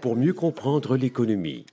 pour 0.00 0.16
mieux 0.16 0.32
comprendre 0.32 0.96
l'économie. 0.96 1.66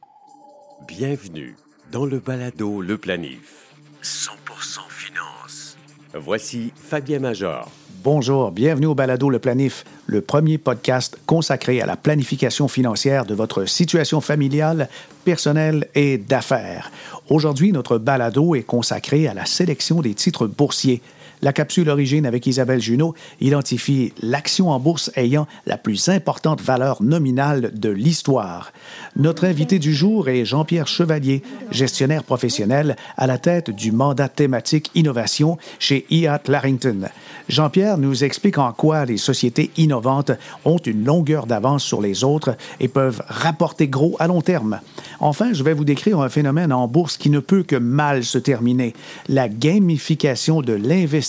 Bienvenue 0.88 1.56
dans 1.92 2.06
le 2.06 2.20
balado 2.20 2.82
Le 2.82 2.98
Planif. 2.98 3.74
100% 4.04 4.80
finance. 4.90 5.78
Voici 6.14 6.72
Fabien 6.76 7.20
Major. 7.20 7.70
Bonjour, 8.04 8.52
bienvenue 8.52 8.86
au 8.86 8.96
balado 8.96 9.30
Le 9.30 9.40
Planif, 9.40 9.84
le 10.06 10.22
premier 10.22 10.58
podcast 10.58 11.18
consacré 11.26 11.82
à 11.82 11.86
la 11.86 11.98
planification 11.98 12.68
financière 12.68 13.26
de 13.26 13.34
votre 13.34 13.66
situation 13.66 14.22
familiale, 14.22 14.88
personnelle 15.26 15.88
et 15.96 16.18
d'affaires. 16.18 16.92
Aujourd'hui, 17.30 17.72
notre 17.72 17.98
balado 17.98 18.56
est 18.56 18.64
consacré 18.64 19.28
à 19.28 19.34
la 19.34 19.46
sélection 19.46 20.02
des 20.02 20.14
titres 20.14 20.48
boursiers 20.48 21.02
la 21.42 21.54
capsule 21.54 21.90
Origine 21.90 22.26
avec 22.26 22.48
Isabelle 22.48 22.82
Junot 22.82 23.14
identifie 23.42 24.14
l'action 24.22 24.70
en 24.70 24.80
bourse 24.80 25.12
ayant 25.16 25.48
la 25.66 25.78
plus 25.78 26.10
importante 26.10 26.62
valeur 26.62 27.04
nominale 27.04 27.72
de 27.74 27.90
l'histoire. 27.90 28.72
Notre 29.16 29.46
invité 29.46 29.80
du 29.80 29.94
jour 29.94 30.30
est 30.30 30.46
Jean-Pierre 30.46 30.88
Chevalier, 30.88 31.44
gestionnaire 31.72 32.24
professionnel 32.24 32.96
à 33.18 33.28
la 33.28 33.38
tête 33.38 33.70
du 33.70 33.92
mandat 33.92 34.30
thématique 34.30 34.92
innovation 34.96 35.58
chez 35.80 36.06
IAT 36.10 36.42
Larrington. 36.48 37.10
Jean-Pierre 37.50 37.98
nous 37.98 38.24
explique 38.24 38.58
en 38.58 38.72
quoi 38.74 39.06
les 39.06 39.18
sociétés 39.18 39.72
innovantes 39.78 40.32
ont 40.66 40.78
une 40.78 41.06
longueur 41.06 41.46
d'avance 41.46 41.84
sur 41.84 42.02
les 42.02 42.24
autres 42.24 42.58
et 42.80 42.88
peuvent 42.88 43.22
rapporter 43.28 43.88
gros 43.88 44.16
à 44.20 44.28
long 44.28 44.42
terme. 44.42 44.80
Enfin, 45.20 45.54
je 45.54 45.64
vais 45.64 45.74
vous 45.74 45.86
décrire 45.86 46.20
un 46.20 46.30
phénomène 46.30 46.74
en 46.74 46.88
bourse 46.88 47.18
qui 47.18 47.30
ne 47.30 47.40
peut 47.40 47.64
que 47.64 47.76
mal 47.76 48.24
se 48.24 48.38
terminer, 48.38 48.94
la 49.30 49.50
gamification 49.50 50.62
de 50.62 50.74
l'investissement 50.74 51.27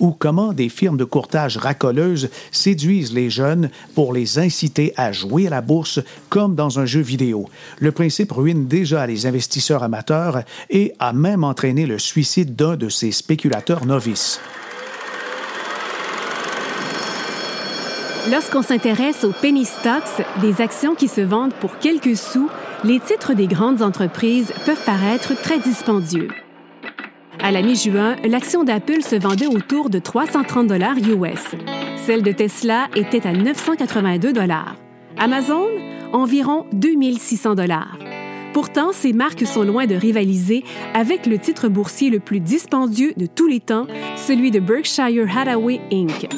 ou 0.00 0.12
comment 0.12 0.52
des 0.52 0.68
firmes 0.68 0.96
de 0.96 1.04
courtage 1.04 1.56
racoleuses 1.56 2.30
séduisent 2.52 3.12
les 3.12 3.30
jeunes 3.30 3.70
pour 3.94 4.12
les 4.12 4.38
inciter 4.38 4.92
à 4.96 5.12
jouer 5.12 5.46
à 5.46 5.50
la 5.50 5.60
bourse 5.60 6.00
comme 6.28 6.54
dans 6.54 6.78
un 6.78 6.86
jeu 6.86 7.00
vidéo. 7.00 7.48
Le 7.78 7.92
principe 7.92 8.32
ruine 8.32 8.66
déjà 8.66 9.06
les 9.06 9.26
investisseurs 9.26 9.82
amateurs 9.82 10.42
et 10.70 10.92
a 10.98 11.12
même 11.12 11.44
entraîné 11.44 11.86
le 11.86 11.98
suicide 11.98 12.54
d'un 12.56 12.76
de 12.76 12.88
ces 12.88 13.12
spéculateurs 13.12 13.86
novices. 13.86 14.40
Lorsqu'on 18.30 18.62
s'intéresse 18.62 19.22
aux 19.24 19.32
penny 19.32 19.66
stocks, 19.66 20.24
des 20.40 20.62
actions 20.62 20.94
qui 20.94 21.08
se 21.08 21.20
vendent 21.20 21.52
pour 21.52 21.78
quelques 21.78 22.16
sous, 22.16 22.48
les 22.82 22.98
titres 22.98 23.34
des 23.34 23.46
grandes 23.46 23.82
entreprises 23.82 24.52
peuvent 24.64 24.84
paraître 24.84 25.34
très 25.42 25.58
dispendieux. 25.58 26.28
À 27.42 27.52
la 27.52 27.62
mi-juin, 27.62 28.16
l'action 28.24 28.64
d'Apple 28.64 29.02
se 29.02 29.16
vendait 29.16 29.46
autour 29.46 29.90
de 29.90 29.98
330 29.98 30.66
dollars 30.66 30.96
US. 30.96 31.54
Celle 31.96 32.22
de 32.22 32.32
Tesla 32.32 32.88
était 32.94 33.26
à 33.26 33.32
982 33.32 34.32
dollars. 34.32 34.76
Amazon, 35.18 35.66
environ 36.12 36.66
2600 36.72 37.54
dollars. 37.54 37.98
Pourtant, 38.52 38.92
ces 38.92 39.12
marques 39.12 39.46
sont 39.46 39.64
loin 39.64 39.86
de 39.86 39.96
rivaliser 39.96 40.62
avec 40.94 41.26
le 41.26 41.38
titre 41.38 41.68
boursier 41.68 42.08
le 42.08 42.20
plus 42.20 42.40
dispendieux 42.40 43.12
de 43.16 43.26
tous 43.26 43.48
les 43.48 43.60
temps, 43.60 43.86
celui 44.16 44.50
de 44.50 44.60
Berkshire 44.60 45.26
Hathaway 45.36 45.80
Inc. 45.92 46.28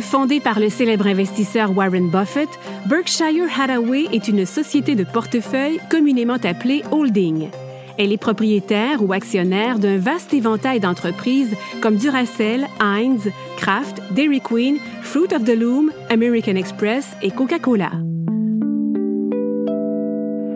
Fondée 0.00 0.40
par 0.40 0.60
le 0.60 0.68
célèbre 0.68 1.06
investisseur 1.06 1.76
Warren 1.76 2.10
Buffett, 2.10 2.48
Berkshire 2.86 3.48
Hathaway 3.58 4.06
est 4.12 4.28
une 4.28 4.46
société 4.46 4.94
de 4.94 5.04
portefeuille 5.04 5.80
communément 5.90 6.38
appelée 6.42 6.82
holding. 6.90 7.48
Elle 7.98 8.12
est 8.12 8.18
propriétaire 8.18 9.02
ou 9.02 9.12
actionnaire 9.12 9.78
d'un 9.78 9.98
vaste 9.98 10.32
éventail 10.34 10.80
d'entreprises 10.80 11.54
comme 11.80 11.96
Duracell, 11.96 12.66
Heinz, 12.80 13.30
Kraft, 13.56 14.00
Dairy 14.12 14.40
Queen, 14.40 14.78
Fruit 15.02 15.34
of 15.34 15.44
the 15.44 15.56
Loom, 15.56 15.92
American 16.10 16.56
Express 16.56 17.16
et 17.22 17.30
Coca-Cola. 17.30 17.90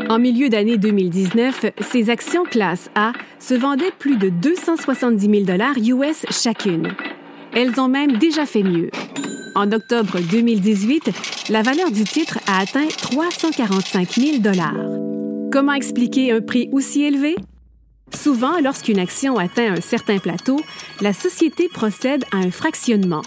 En 0.08 0.20
milieu 0.20 0.48
d'année 0.48 0.78
2019, 0.78 1.66
ces 1.80 2.10
actions 2.10 2.44
classe 2.44 2.90
A 2.94 3.12
se 3.40 3.54
vendaient 3.54 3.92
plus 3.98 4.16
de 4.16 4.28
270 4.28 5.44
000 5.46 6.00
US 6.00 6.24
chacune. 6.30 6.88
Elles 7.52 7.80
ont 7.80 7.88
même 7.88 8.18
déjà 8.18 8.46
fait 8.46 8.62
mieux. 8.62 8.90
En 9.56 9.72
octobre 9.72 10.18
2018, 10.30 11.10
la 11.50 11.62
valeur 11.62 11.90
du 11.90 12.04
titre 12.04 12.38
a 12.46 12.60
atteint 12.60 12.86
345 12.86 14.10
000 14.12 15.05
Comment 15.56 15.72
expliquer 15.72 16.32
un 16.32 16.42
prix 16.42 16.68
aussi 16.70 17.04
élevé? 17.04 17.34
Souvent, 18.12 18.60
lorsqu'une 18.60 18.98
action 18.98 19.38
atteint 19.38 19.72
un 19.72 19.80
certain 19.80 20.18
plateau, 20.18 20.60
la 21.00 21.14
société 21.14 21.70
procède 21.70 22.26
à 22.30 22.36
un 22.36 22.50
fractionnement. 22.50 23.22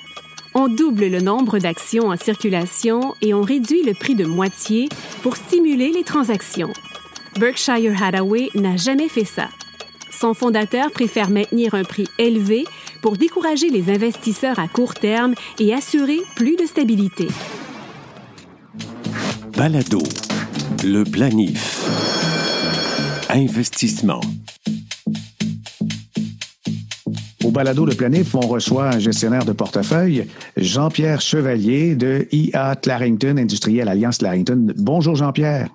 On 0.54 0.68
double 0.68 1.08
le 1.08 1.22
nombre 1.22 1.58
d'actions 1.58 2.10
en 2.10 2.18
circulation 2.18 3.16
et 3.24 3.34
on 3.34 3.42
réduit 3.42 3.82
le 3.82 3.96
prix 3.96 4.14
de 4.14 4.26
moitié 4.26 4.90
pour 5.24 5.38
stimuler 5.38 5.92
les 5.92 6.04
transactions. 6.04 6.72
Berkshire 7.40 8.00
Hathaway 8.00 8.50
n'a 8.54 8.78
jamais 8.78 9.10
fait 9.10 9.26
ça. 9.26 9.50
Son 10.12 10.36
fondateur 10.36 10.92
préfère 10.92 11.32
maintenir 11.32 11.74
un 11.74 11.84
prix 11.84 12.06
élevé 12.20 12.66
pour 13.02 13.18
décourager 13.18 13.72
les 13.72 13.92
investisseurs 13.92 14.60
à 14.60 14.68
court 14.68 14.94
terme 14.94 15.34
et 15.58 15.74
assurer 15.74 16.20
plus 16.36 16.58
de 16.58 16.68
stabilité. 16.68 17.28
Balado, 19.58 20.04
le 20.84 21.04
planif. 21.06 22.09
Investissement. 23.30 24.22
Au 27.44 27.52
balado 27.52 27.86
Le 27.86 27.94
Planif, 27.94 28.34
on 28.34 28.40
reçoit 28.40 28.90
un 28.90 28.98
gestionnaire 28.98 29.46
de 29.46 29.52
portefeuille, 29.52 30.28
Jean-Pierre 30.58 31.22
Chevalier 31.22 31.96
de 31.96 32.28
IA 32.32 32.76
Clarington, 32.76 33.38
Industriel 33.38 33.88
Alliance 33.88 34.18
Clarington. 34.18 34.74
Bonjour 34.78 35.16
Jean-Pierre. 35.16 35.70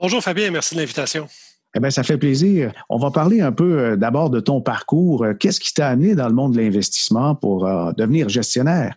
Bonjour 0.00 0.20
Fabien, 0.20 0.50
merci 0.50 0.74
de 0.74 0.80
l'invitation. 0.80 1.28
Eh 1.76 1.80
bien, 1.80 1.90
ça 1.90 2.02
fait 2.02 2.18
plaisir. 2.18 2.72
On 2.90 2.98
va 2.98 3.12
parler 3.12 3.40
un 3.40 3.52
peu 3.52 3.78
euh, 3.78 3.96
d'abord 3.96 4.28
de 4.28 4.40
ton 4.40 4.60
parcours. 4.60 5.24
Qu'est-ce 5.38 5.60
qui 5.60 5.72
t'a 5.72 5.88
amené 5.88 6.14
dans 6.14 6.28
le 6.28 6.34
monde 6.34 6.52
de 6.52 6.60
l'investissement 6.60 7.34
pour 7.34 7.66
euh, 7.66 7.92
devenir 7.96 8.28
gestionnaire? 8.28 8.96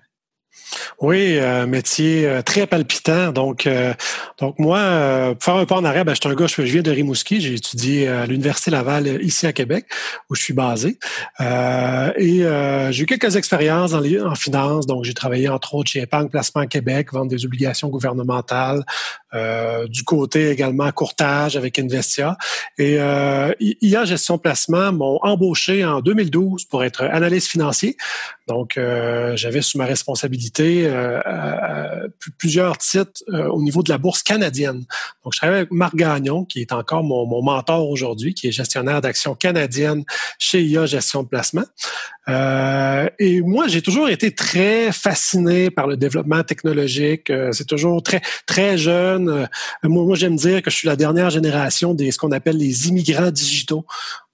Oui, 1.01 1.39
un 1.39 1.67
métier 1.67 2.25
euh, 2.25 2.41
très 2.41 2.67
palpitant. 2.67 3.31
Donc, 3.31 3.67
euh, 3.67 3.93
donc 4.39 4.57
moi, 4.59 4.77
euh, 4.77 5.33
pour 5.33 5.43
faire 5.43 5.55
un 5.55 5.66
pas 5.66 5.75
en 5.75 5.85
arrière, 5.85 6.05
ben, 6.05 6.13
je 6.13 6.21
suis 6.21 6.29
un 6.29 6.35
gars, 6.35 6.47
je 6.47 6.61
viens 6.61 6.81
de 6.81 6.91
Rimouski. 6.91 7.41
J'ai 7.41 7.55
étudié 7.55 8.07
à 8.07 8.25
l'Université 8.25 8.71
Laval 8.71 9.21
ici 9.21 9.45
à 9.45 9.53
Québec, 9.53 9.85
où 10.29 10.35
je 10.35 10.41
suis 10.41 10.53
basé. 10.53 10.97
et 11.39 12.43
j'ai 12.91 13.03
eu 13.03 13.05
quelques 13.05 13.35
expériences 13.35 13.93
en, 13.93 14.03
en 14.03 14.35
finance. 14.35 14.85
Donc, 14.85 15.03
j'ai 15.03 15.13
travaillé 15.13 15.49
entre 15.49 15.75
autres 15.75 15.91
chez 15.91 16.01
Épargne 16.01 16.29
Placement 16.29 16.66
Québec, 16.67 17.11
vendre 17.13 17.29
des 17.29 17.45
obligations 17.45 17.89
gouvernementales, 17.89 18.83
du 19.89 20.03
côté 20.03 20.49
également 20.49 20.89
courtage 20.91 21.57
avec 21.57 21.77
Investia. 21.79 22.37
Et 22.77 22.95
IA 23.59 24.05
Gestion 24.05 24.37
Placement 24.37 24.91
m'ont 24.93 25.19
embauché 25.22 25.83
en 25.83 26.01
2012 26.01 26.66
pour 26.66 26.83
être 26.83 27.03
analyste 27.03 27.49
financier. 27.49 27.97
Donc, 28.47 28.79
j'avais 29.35 29.61
sous 29.61 29.77
ma 29.77 29.85
responsabilité 29.85 30.44
euh, 30.59 32.07
plusieurs 32.38 32.78
titres 32.78 33.23
euh, 33.29 33.47
au 33.47 33.61
niveau 33.61 33.83
de 33.83 33.89
la 33.89 33.97
bourse 33.97 34.23
canadienne. 34.23 34.85
Donc, 35.23 35.33
je 35.33 35.38
travaille 35.38 35.57
avec 35.57 35.72
Marc 35.72 35.95
Gagnon, 35.95 36.45
qui 36.45 36.61
est 36.61 36.72
encore 36.72 37.03
mon, 37.03 37.25
mentor 37.41 37.89
aujourd'hui, 37.89 38.33
qui 38.33 38.47
est 38.47 38.51
gestionnaire 38.51 39.01
d'actions 39.01 39.35
canadiennes 39.35 40.03
chez 40.39 40.63
IA 40.63 40.85
Gestion 40.85 41.23
de 41.23 41.28
Placement. 41.28 41.66
Euh, 42.28 43.07
et 43.19 43.41
moi, 43.41 43.67
j'ai 43.67 43.81
toujours 43.81 44.09
été 44.09 44.34
très 44.34 44.91
fasciné 44.91 45.69
par 45.69 45.88
le 45.88 45.97
développement 45.97 46.44
technologique. 46.44 47.31
C'est 47.51 47.67
toujours 47.67 48.01
très 48.01 48.22
très 48.45 48.78
jeune. 48.78 49.47
Moi, 49.84 50.05
moi 50.05 50.16
j'aime 50.16 50.35
dire 50.35 50.61
que 50.61 50.72
je 50.72 50.75
suis 50.75 50.88
la 50.88 50.95
dernière 50.95 51.29
génération 51.29 51.94
des 51.94 52.11
ce 52.11 52.17
qu'on 52.17 52.31
appelle 52.31 52.57
les 52.57 52.88
immigrants 52.88 53.31
digitaux. 53.31 53.85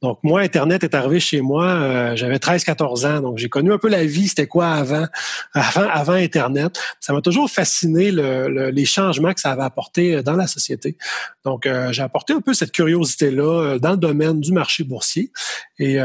Donc 0.01 0.19
moi, 0.23 0.41
Internet 0.41 0.84
est 0.84 0.95
arrivé 0.95 1.19
chez 1.19 1.41
moi, 1.41 2.16
j'avais 2.16 2.38
13-14 2.38 3.07
ans, 3.07 3.22
donc 3.22 3.38
j'ai 3.38 3.50
connu 3.50 3.72
un 3.72 3.78
peu 3.78 3.88
la 3.88 4.03
vie, 4.03 4.28
c'était 4.28 4.47
quoi 4.47 4.67
avant, 4.69 5.06
avant, 5.53 5.88
avant 5.89 6.13
Internet. 6.13 6.79
Ça 7.00 7.13
m'a 7.13 7.22
toujours 7.22 7.50
fasciné 7.50 8.12
le, 8.12 8.71
les 8.71 8.86
changements 8.86 9.33
que 9.33 9.39
ça 9.39 9.51
avait 9.51 9.63
apporté 9.63 10.24
dans 10.24 10.36
la 10.36 10.48
société. 10.48 10.98
Donc 11.45 11.68
j'ai 11.92 12.01
apporté 12.01 12.33
un 12.33 12.42
peu 12.42 12.53
cette 12.53 12.71
curiosité-là 12.71 13.77
dans 13.80 13.92
le 13.92 13.98
domaine 13.98 14.42
du 14.42 14.51
marché 14.51 14.83
boursier. 14.83 15.31
Et 15.77 15.98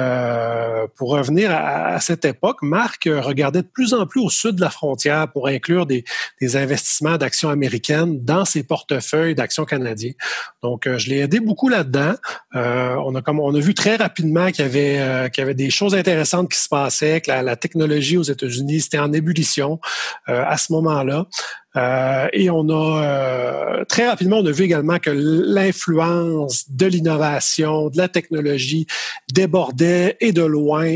pour 0.97 1.11
revenir 1.11 1.51
à, 1.51 1.95
à, 1.95 2.01
cette 2.01 2.25
époque, 2.25 2.59
Marc 2.63 3.05
regardait 3.07 3.63
de 3.63 3.67
plus 3.67 3.95
en 3.95 4.07
plus 4.07 4.21
au 4.21 4.31
sud 4.31 4.57
de 4.57 4.61
la 4.61 4.71
frontière 4.71 5.31
pour 5.33 5.49
inclure 5.49 5.87
des, 5.87 6.05
investissements 6.57 7.17
d'actions 7.17 7.51
américaines 7.51 8.25
dans 8.25 8.45
ses 8.45 8.63
portefeuilles 8.63 9.35
d'actions 9.35 9.65
canadiens. 9.65 10.13
Donc, 10.63 10.87
euh, 10.87 10.97
je 10.97 11.11
l'ai 11.11 11.19
aidé 11.19 11.41
beaucoup 11.41 11.69
là-dedans. 11.69 12.15
Euh, 12.55 12.95
on 13.05 13.15
a 13.15 13.23
comme 13.23 13.41
on 13.41 13.55
a 13.55 13.59
vu 13.59 13.75
rapidement 13.95 14.51
qu'il 14.51 14.65
y 14.65 14.69
avait 14.69 14.99
euh, 14.99 15.29
qu'il 15.29 15.43
y 15.43 15.45
avait 15.45 15.55
des 15.55 15.71
choses 15.71 15.95
intéressantes 15.95 16.51
qui 16.51 16.59
se 16.59 16.69
passaient, 16.69 17.21
que 17.21 17.31
la, 17.31 17.43
la 17.43 17.55
technologie 17.55 18.17
aux 18.17 18.25
États-Unis 18.25 18.81
c'était 18.81 18.99
en 18.99 19.13
ébullition 19.13 19.79
à 20.27 20.57
ce 20.57 20.73
moment-là. 20.73 21.27
Euh, 21.77 22.29
et 22.33 22.51
on 22.51 22.69
a 22.69 23.03
euh, 23.03 23.85
très 23.85 24.09
rapidement, 24.09 24.39
on 24.39 24.47
a 24.47 24.51
vu 24.51 24.65
également 24.65 24.99
que 24.99 25.11
l'influence 25.11 26.71
de 26.71 26.87
l'innovation, 26.87 27.89
de 27.91 27.97
la 27.99 28.09
technologie 28.09 28.87
débordait 29.33 30.17
et 30.21 30.33
de 30.33 30.43
loin 30.43 30.87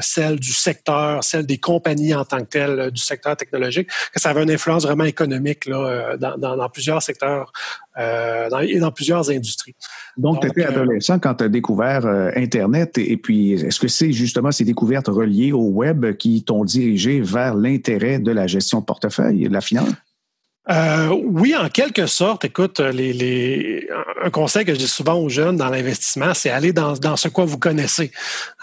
celle 0.00 0.38
du 0.38 0.52
secteur, 0.52 1.24
celle 1.24 1.46
des 1.46 1.58
compagnies 1.58 2.14
en 2.14 2.24
tant 2.24 2.38
que 2.40 2.48
telles 2.48 2.90
du 2.90 3.00
secteur 3.00 3.36
technologique, 3.36 3.88
que 4.12 4.20
ça 4.20 4.30
avait 4.30 4.42
une 4.42 4.50
influence 4.50 4.84
vraiment 4.84 5.04
économique 5.04 5.66
là, 5.66 6.16
dans, 6.18 6.36
dans, 6.36 6.56
dans 6.56 6.68
plusieurs 6.68 7.02
secteurs 7.02 7.52
euh, 7.98 8.50
dans, 8.50 8.58
et 8.58 8.78
dans 8.78 8.90
plusieurs 8.90 9.30
industries. 9.30 9.74
Donc, 10.18 10.42
tu 10.42 10.48
étais 10.48 10.66
euh, 10.66 10.68
adolescent 10.68 11.18
quand 11.18 11.36
tu 11.36 11.44
as 11.44 11.48
découvert 11.48 12.04
euh, 12.04 12.30
Internet 12.36 12.98
et, 12.98 13.16
puis 13.16 13.52
est-ce 13.52 13.80
que 13.80 13.88
c'est 13.88 14.12
justement 14.12 14.52
ces 14.52 14.66
découvertes 14.66 15.08
reliées 15.08 15.52
au 15.52 15.70
web 15.70 16.14
qui 16.18 16.44
t'ont 16.44 16.64
dirigé 16.64 17.22
vers 17.22 17.54
l'intérêt 17.54 18.18
de 18.18 18.30
la 18.32 18.46
gestion 18.46 18.80
de 18.80 18.84
portefeuille 18.84 19.46
et 19.46 19.48
de 19.48 19.54
la 19.54 19.62
finance? 19.62 19.88
Euh, 20.68 21.08
oui, 21.24 21.54
en 21.54 21.68
quelque 21.68 22.06
sorte. 22.06 22.44
Écoute, 22.44 22.80
les, 22.80 23.12
les, 23.12 23.88
un 24.22 24.30
conseil 24.30 24.64
que 24.64 24.74
je 24.74 24.78
dis 24.78 24.88
souvent 24.88 25.14
aux 25.14 25.28
jeunes 25.28 25.56
dans 25.56 25.68
l'investissement, 25.68 26.34
c'est 26.34 26.50
aller 26.50 26.72
dans, 26.72 26.94
dans 26.94 27.16
ce 27.16 27.28
quoi 27.28 27.44
vous 27.44 27.58
connaissez. 27.58 28.10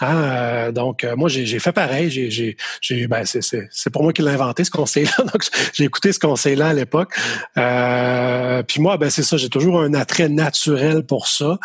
Hein? 0.00 0.16
Euh, 0.16 0.72
donc, 0.72 1.04
euh, 1.04 1.16
moi, 1.16 1.28
j'ai 1.28 1.58
fait 1.58 1.72
pareil. 1.72 2.10
J'ai, 2.10 2.56
j'ai, 2.80 3.06
ben, 3.06 3.24
c'est 3.24 3.90
pour 3.90 4.02
moi 4.02 4.12
qui 4.12 4.22
l'ai 4.22 4.32
inventé 4.32 4.64
ce 4.64 4.70
conseil-là. 4.70 5.12
Donc, 5.32 5.44
j'ai 5.72 5.84
écouté 5.84 6.12
ce 6.12 6.18
conseil-là 6.18 6.68
à 6.68 6.72
l'époque. 6.74 7.14
Euh, 7.56 8.62
puis 8.62 8.80
moi, 8.80 8.98
ben, 8.98 9.08
c'est 9.08 9.22
ça. 9.22 9.36
J'ai 9.36 9.48
toujours 9.48 9.80
un 9.80 9.94
attrait 9.94 10.28
naturel 10.28 11.04
pour 11.06 11.26
ça. 11.26 11.58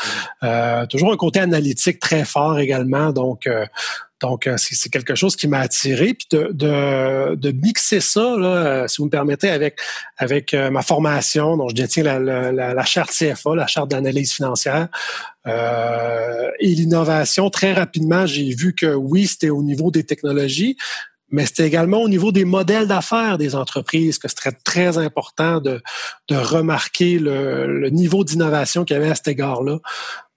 Euh, 0.43 0.85
toujours 0.85 1.11
un 1.11 1.17
côté 1.17 1.39
analytique 1.39 1.99
très 1.99 2.23
fort 2.23 2.59
également. 2.59 3.11
Donc, 3.11 3.49
donc, 4.21 4.47
euh, 4.47 4.55
c'est 4.57 4.89
quelque 4.89 5.15
chose 5.15 5.35
qui 5.35 5.47
m'a 5.47 5.59
attiré. 5.59 6.13
Puis 6.13 6.27
de, 6.31 6.49
de, 6.51 7.35
de, 7.35 7.51
mixer 7.51 8.01
ça, 8.01 8.35
là, 8.37 8.47
euh, 8.47 8.87
si 8.87 8.97
vous 8.97 9.05
me 9.05 9.09
permettez, 9.09 9.49
avec, 9.49 9.79
avec 10.17 10.53
euh, 10.53 10.69
ma 10.69 10.81
formation, 10.81 11.55
dont 11.55 11.69
je 11.69 11.75
détiens 11.75 12.03
la, 12.03 12.19
la, 12.19 12.51
la 12.51 12.85
charte 12.85 13.11
CFA, 13.11 13.55
la 13.55 13.67
charte 13.67 13.89
d'analyse 13.89 14.33
financière, 14.33 14.89
euh, 15.47 16.51
et 16.59 16.67
l'innovation, 16.67 17.49
très 17.49 17.73
rapidement, 17.73 18.25
j'ai 18.25 18.53
vu 18.53 18.75
que 18.75 18.93
oui, 18.93 19.27
c'était 19.27 19.49
au 19.49 19.63
niveau 19.63 19.89
des 19.89 20.03
technologies, 20.03 20.75
mais 21.31 21.45
c'était 21.45 21.67
également 21.67 22.01
au 22.01 22.09
niveau 22.09 22.31
des 22.31 22.43
modèles 22.43 22.87
d'affaires 22.87 23.37
des 23.37 23.55
entreprises 23.55 24.17
que 24.17 24.27
c'était 24.27 24.51
très 24.63 24.97
important 24.97 25.61
de, 25.61 25.81
de 26.27 26.35
remarquer 26.35 27.19
le, 27.19 27.67
le 27.67 27.89
niveau 27.89 28.23
d'innovation 28.23 28.83
qu'il 28.83 28.95
y 28.95 28.99
avait 28.99 29.11
à 29.11 29.15
cet 29.15 29.27
égard-là. 29.27 29.77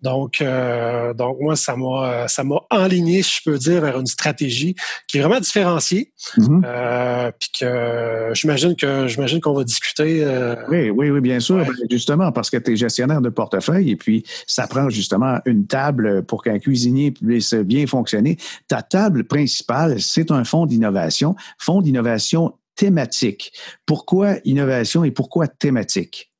Donc, 0.03 0.41
euh, 0.41 1.15
donc 1.15 1.39
moi, 1.41 1.55
ça 1.57 1.77
m'a 1.77 2.27
ça 2.29 2.43
m'a 2.43 2.61
enligné, 2.71 3.23
si 3.23 3.39
je 3.39 3.51
peux 3.51 3.59
dire, 3.59 3.81
vers 3.81 3.99
une 3.99 4.07
stratégie 4.07 4.75
qui 5.07 5.19
est 5.19 5.21
vraiment 5.21 5.41
différenciée. 5.41 6.13
Mm-hmm. 6.37 6.63
euh, 6.65 7.31
puis 7.39 7.51
que 7.61 8.31
j'imagine 8.35 8.75
que 8.75 9.07
j'imagine 9.07 9.41
qu'on 9.41 9.55
va 9.55 9.65
discuter. 9.65 10.25
Euh, 10.25 10.57
oui, 10.69 10.91
oui, 10.91 11.11
oui, 11.11 11.21
bien 11.21 11.41
sûr. 11.41 11.59
Ben, 11.59 11.73
justement, 11.91 12.33
parce 12.33 12.51
que 12.51 12.57
tu 12.57 12.73
es 12.73 12.77
gestionnaire 12.77 13.21
de 13.21 13.29
portefeuille 13.29 13.91
et 13.91 13.97
puis 13.97 14.25
ça 14.47 14.67
prend 14.67 14.89
justement 14.91 15.39
une 15.47 15.67
table 15.67 16.25
pour 16.25 16.43
qu'un 16.43 16.59
cuisinier 16.59 17.13
puisse 17.13 17.55
bien 17.55 17.87
fonctionner. 17.87 18.37
Ta 18.69 18.83
table 18.83 19.25
principale, 19.25 20.01
c'est 20.01 20.31
un 20.31 20.45
fonds 20.45 20.67
d'innovation, 20.67 21.37
fonds 21.59 21.81
d'innovation 21.81 22.55
thématique. 22.75 23.53
Pourquoi 23.87 24.37
innovation 24.45 25.05
et 25.05 25.11
pourquoi 25.11 25.47
thématique? 25.47 26.33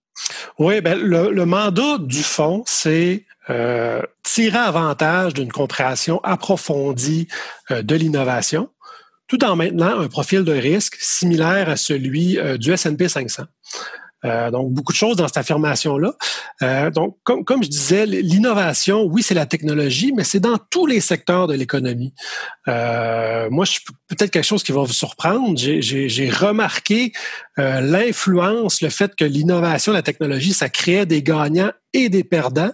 Oui, 0.59 0.81
ben 0.81 0.99
le, 0.99 1.33
le 1.33 1.47
mandat 1.47 1.99
du 1.99 2.23
fonds, 2.23 2.63
c'est 2.67 3.25
euh, 3.51 4.03
tirer 4.23 4.59
avantage 4.59 5.35
d'une 5.35 5.51
compréhension 5.51 6.21
approfondie 6.23 7.29
euh, 7.71 7.83
de 7.83 7.95
l'innovation, 7.95 8.71
tout 9.27 9.45
en 9.45 9.57
maintenant 9.57 9.99
un 9.99 10.09
profil 10.09 10.45
de 10.45 10.53
risque 10.53 10.97
similaire 11.01 11.69
à 11.69 11.77
celui 11.77 12.39
euh, 12.39 12.57
du 12.57 12.73
S&P 12.73 13.09
500. 13.09 13.45
Euh, 14.25 14.51
donc, 14.51 14.73
beaucoup 14.73 14.93
de 14.93 14.97
choses 14.97 15.17
dans 15.17 15.27
cette 15.27 15.39
affirmation-là. 15.39 16.15
Euh, 16.63 16.91
donc, 16.91 17.17
comme, 17.25 17.45
comme 17.45 17.63
je 17.63 17.69
disais, 17.69 18.07
l'innovation, 18.07 19.05
oui, 19.05 19.23
c'est 19.23 19.35
la 19.35 19.47
technologie, 19.47 20.13
mais 20.13 20.25
c'est 20.25 20.41
dans 20.41 20.59
tous 20.71 20.87
les 20.87 21.01
secteurs 21.01 21.47
de 21.47 21.55
l'économie. 21.55 22.15
Euh, 22.69 23.49
moi, 23.51 23.65
je 23.65 23.81
peut-être 24.09 24.31
quelque 24.31 24.45
chose 24.45 24.63
qui 24.63 24.73
va 24.73 24.83
vous 24.83 24.93
surprendre. 24.93 25.57
J'ai 25.57 26.31
remarqué 26.31 27.13
euh, 27.59 27.81
l'influence, 27.81 28.81
le 28.81 28.91
fait 28.91 29.15
que 29.17 29.25
l'innovation, 29.25 29.93
la 29.93 30.03
technologie, 30.03 30.53
ça 30.53 30.69
créait 30.69 31.07
des 31.07 31.23
gagnants 31.23 31.73
et 31.93 32.09
des 32.09 32.25
perdants. 32.25 32.73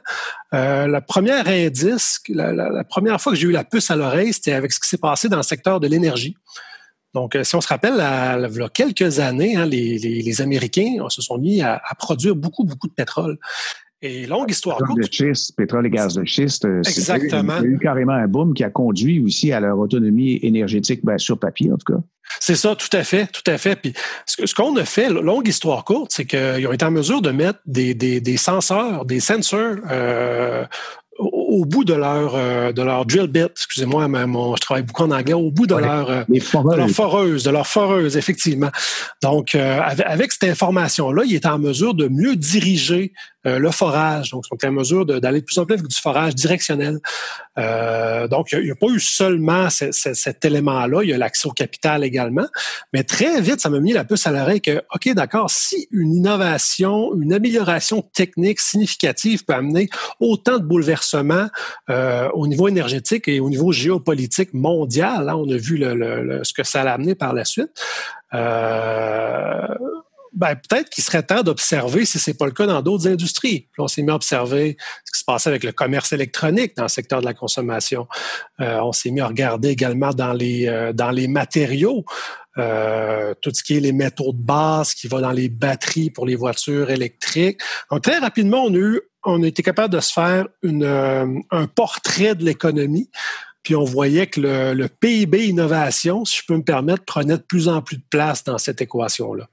Euh, 0.54 0.86
la 0.86 1.00
première 1.00 1.48
indice, 1.48 2.20
la, 2.28 2.52
la, 2.52 2.68
la 2.70 2.84
première 2.84 3.20
fois 3.20 3.32
que 3.32 3.38
j'ai 3.38 3.48
eu 3.48 3.52
la 3.52 3.64
puce 3.64 3.90
à 3.90 3.96
l'oreille, 3.96 4.32
c'était 4.32 4.52
avec 4.52 4.72
ce 4.72 4.80
qui 4.80 4.88
s'est 4.88 4.98
passé 4.98 5.28
dans 5.28 5.36
le 5.36 5.42
secteur 5.42 5.80
de 5.80 5.88
l'énergie. 5.88 6.36
Donc, 7.14 7.36
euh, 7.36 7.44
si 7.44 7.56
on 7.56 7.60
se 7.60 7.68
rappelle, 7.68 7.94
il 7.94 8.58
y 8.58 8.62
a 8.62 8.68
quelques 8.68 9.18
années, 9.18 9.56
hein, 9.56 9.66
les, 9.66 9.98
les, 9.98 10.22
les, 10.22 10.40
Américains 10.42 10.96
se 11.08 11.22
sont 11.22 11.38
mis 11.38 11.62
à, 11.62 11.80
à, 11.84 11.94
produire 11.94 12.36
beaucoup, 12.36 12.64
beaucoup 12.64 12.88
de 12.88 12.92
pétrole. 12.92 13.38
Et 14.00 14.26
longue 14.26 14.50
histoire 14.50 14.76
pétrole 14.78 14.96
courte. 14.96 15.08
De 15.08 15.12
schiste, 15.12 15.56
pétrole 15.56 15.86
et 15.86 15.90
gaz 15.90 16.14
de 16.14 16.24
schiste. 16.24 16.64
Euh, 16.66 16.82
Exactement. 16.86 17.56
Il 17.58 17.64
y 17.64 17.66
a 17.66 17.70
eu 17.70 17.78
carrément 17.78 18.12
un 18.12 18.28
boom 18.28 18.54
qui 18.54 18.62
a 18.62 18.70
conduit 18.70 19.18
aussi 19.20 19.52
à 19.52 19.58
leur 19.58 19.78
autonomie 19.78 20.38
énergétique, 20.42 21.00
ben, 21.02 21.18
sur 21.18 21.38
papier 21.38 21.72
en 21.72 21.78
tout 21.78 21.94
cas. 21.94 22.00
C'est 22.40 22.54
ça, 22.54 22.76
tout 22.76 22.94
à 22.94 23.02
fait, 23.02 23.26
tout 23.26 23.50
à 23.50 23.58
fait. 23.58 23.74
Puis 23.74 23.94
ce 24.26 24.54
qu'on 24.54 24.76
a 24.76 24.84
fait, 24.84 25.08
longue 25.08 25.48
histoire 25.48 25.84
courte, 25.84 26.12
c'est 26.12 26.26
qu'ils 26.26 26.66
ont 26.66 26.72
été 26.72 26.84
en 26.84 26.90
mesure 26.90 27.22
de 27.22 27.30
mettre 27.30 27.58
des, 27.66 27.94
des, 27.94 28.20
des 28.20 28.36
senseurs, 28.36 29.04
des 29.04 29.18
sensors 29.18 29.76
euh, 29.90 30.64
au 31.18 31.64
bout 31.64 31.84
de 31.84 31.94
leur 31.94 32.34
euh, 32.36 32.72
de 32.72 32.82
leur 32.82 33.04
drill 33.04 33.26
bit, 33.26 33.50
excusez-moi, 33.50 34.06
mon, 34.08 34.54
je 34.54 34.60
travaille 34.60 34.84
beaucoup 34.84 35.02
en 35.02 35.10
anglais, 35.10 35.34
au 35.34 35.50
bout 35.50 35.66
de 35.66 35.74
leur 35.74 36.10
euh, 36.10 36.22
de 36.28 36.76
leur 36.76 36.90
foreuse, 36.90 37.42
de 37.42 37.50
leur 37.50 37.66
foreuse, 37.66 38.16
effectivement. 38.16 38.70
Donc, 39.22 39.54
euh, 39.54 39.80
avec, 39.80 40.06
avec, 40.06 40.32
cette 40.32 40.50
information-là, 40.50 41.22
il 41.26 41.34
est 41.34 41.46
en 41.46 41.58
mesure 41.58 41.94
de 41.94 42.08
mieux 42.08 42.36
diriger 42.36 43.12
euh, 43.48 43.58
le 43.58 43.70
forage. 43.70 44.30
Donc, 44.30 44.44
ils 44.46 44.48
sont 44.48 44.68
en 44.68 44.72
mesure 44.72 45.06
d'aller 45.06 45.40
de, 45.40 45.44
plus 45.44 45.58
en 45.58 45.64
plus 45.64 45.74
avec 45.74 45.86
du 45.86 45.96
forage 45.96 46.34
directionnel. 46.34 46.98
Euh, 47.58 48.28
donc, 48.28 48.52
il 48.52 48.60
n'y 48.60 48.70
a, 48.70 48.74
pas 48.74 48.88
eu 48.88 49.00
seulement 49.00 49.68
cet 49.70 50.44
élément-là, 50.44 51.02
il 51.02 51.10
y 51.10 51.12
a 51.12 51.18
l'accès 51.18 51.48
au 51.48 51.52
capital 51.52 52.04
également. 52.04 52.46
Mais 52.92 53.02
très 53.02 53.40
vite, 53.40 53.60
ça 53.60 53.70
m'a 53.70 53.80
mis 53.80 53.92
la 53.92 54.04
puce 54.04 54.26
à 54.26 54.30
l'oreille 54.30 54.60
que, 54.60 54.82
OK, 54.94 55.12
d'accord, 55.14 55.50
si 55.50 55.88
une 55.90 56.14
innovation, 56.14 57.14
une 57.14 57.32
amélioration 57.32 58.02
technique 58.02 58.60
significative 58.60 59.44
peut 59.44 59.54
amener 59.54 59.88
autant 60.20 60.58
de 60.58 60.64
bouleversements 60.64 61.48
euh, 61.90 62.28
au 62.34 62.46
niveau 62.46 62.68
énergétique 62.68 63.28
et 63.28 63.40
au 63.40 63.50
niveau 63.50 63.72
géopolitique 63.72 64.54
mondial, 64.54 65.26
là, 65.26 65.36
on 65.36 65.48
a 65.50 65.56
vu 65.56 65.76
le, 65.76 65.94
le, 65.94 66.22
le, 66.22 66.44
ce 66.44 66.52
que 66.52 66.62
ça 66.64 66.82
a 66.82 66.90
amené 66.90 67.14
par 67.14 67.32
la 67.32 67.44
suite. 67.44 67.70
Euh, 68.34 69.74
ben, 70.32 70.54
peut-être 70.56 70.90
qu'il 70.90 71.02
serait 71.02 71.22
temps 71.22 71.42
d'observer 71.42 72.04
si 72.04 72.18
c'est 72.18 72.34
pas 72.34 72.46
le 72.46 72.52
cas 72.52 72.66
dans 72.66 72.82
d'autres 72.82 73.08
industries. 73.08 73.68
On 73.78 73.88
s'est 73.88 74.02
mis 74.02 74.10
à 74.10 74.14
observer 74.14 74.76
ce 75.04 75.12
qui 75.12 75.20
se 75.20 75.24
passait 75.24 75.48
avec 75.48 75.64
le 75.64 75.72
commerce 75.72 76.12
électronique 76.12 76.76
dans 76.76 76.84
le 76.84 76.88
secteur 76.88 77.20
de 77.20 77.26
la 77.26 77.34
consommation. 77.34 78.06
Euh, 78.60 78.80
on 78.82 78.92
s'est 78.92 79.10
mis 79.10 79.20
à 79.20 79.26
regarder 79.26 79.68
également 79.68 80.10
dans 80.10 80.32
les 80.32 80.66
euh, 80.68 80.92
dans 80.92 81.10
les 81.10 81.28
matériaux. 81.28 82.04
Euh, 82.58 83.34
tout 83.40 83.52
ce 83.54 83.62
qui 83.62 83.76
est 83.76 83.80
les 83.80 83.92
métaux 83.92 84.32
de 84.32 84.42
base 84.42 84.92
qui 84.92 85.06
va 85.06 85.20
dans 85.20 85.30
les 85.30 85.48
batteries 85.48 86.10
pour 86.10 86.26
les 86.26 86.34
voitures 86.34 86.90
électriques. 86.90 87.60
Donc 87.88 88.02
très 88.02 88.18
rapidement, 88.18 88.64
on 88.64 88.74
a 88.74 88.78
eu, 88.78 89.00
on 89.24 89.44
a 89.44 89.46
été 89.46 89.62
capable 89.62 89.94
de 89.94 90.00
se 90.00 90.12
faire 90.12 90.48
une, 90.62 90.82
euh, 90.82 91.26
un 91.52 91.66
portrait 91.66 92.34
de 92.34 92.44
l'économie. 92.44 93.10
Puis 93.62 93.76
on 93.76 93.84
voyait 93.84 94.26
que 94.26 94.40
le, 94.40 94.72
le 94.74 94.88
PIB 94.88 95.46
innovation, 95.46 96.24
si 96.24 96.38
je 96.38 96.42
peux 96.48 96.56
me 96.56 96.64
permettre, 96.64 97.04
prenait 97.04 97.36
de 97.36 97.42
plus 97.42 97.68
en 97.68 97.80
plus 97.80 97.98
de 97.98 98.04
place 98.10 98.42
dans 98.42 98.58
cette 98.58 98.80
équation-là. 98.80 99.48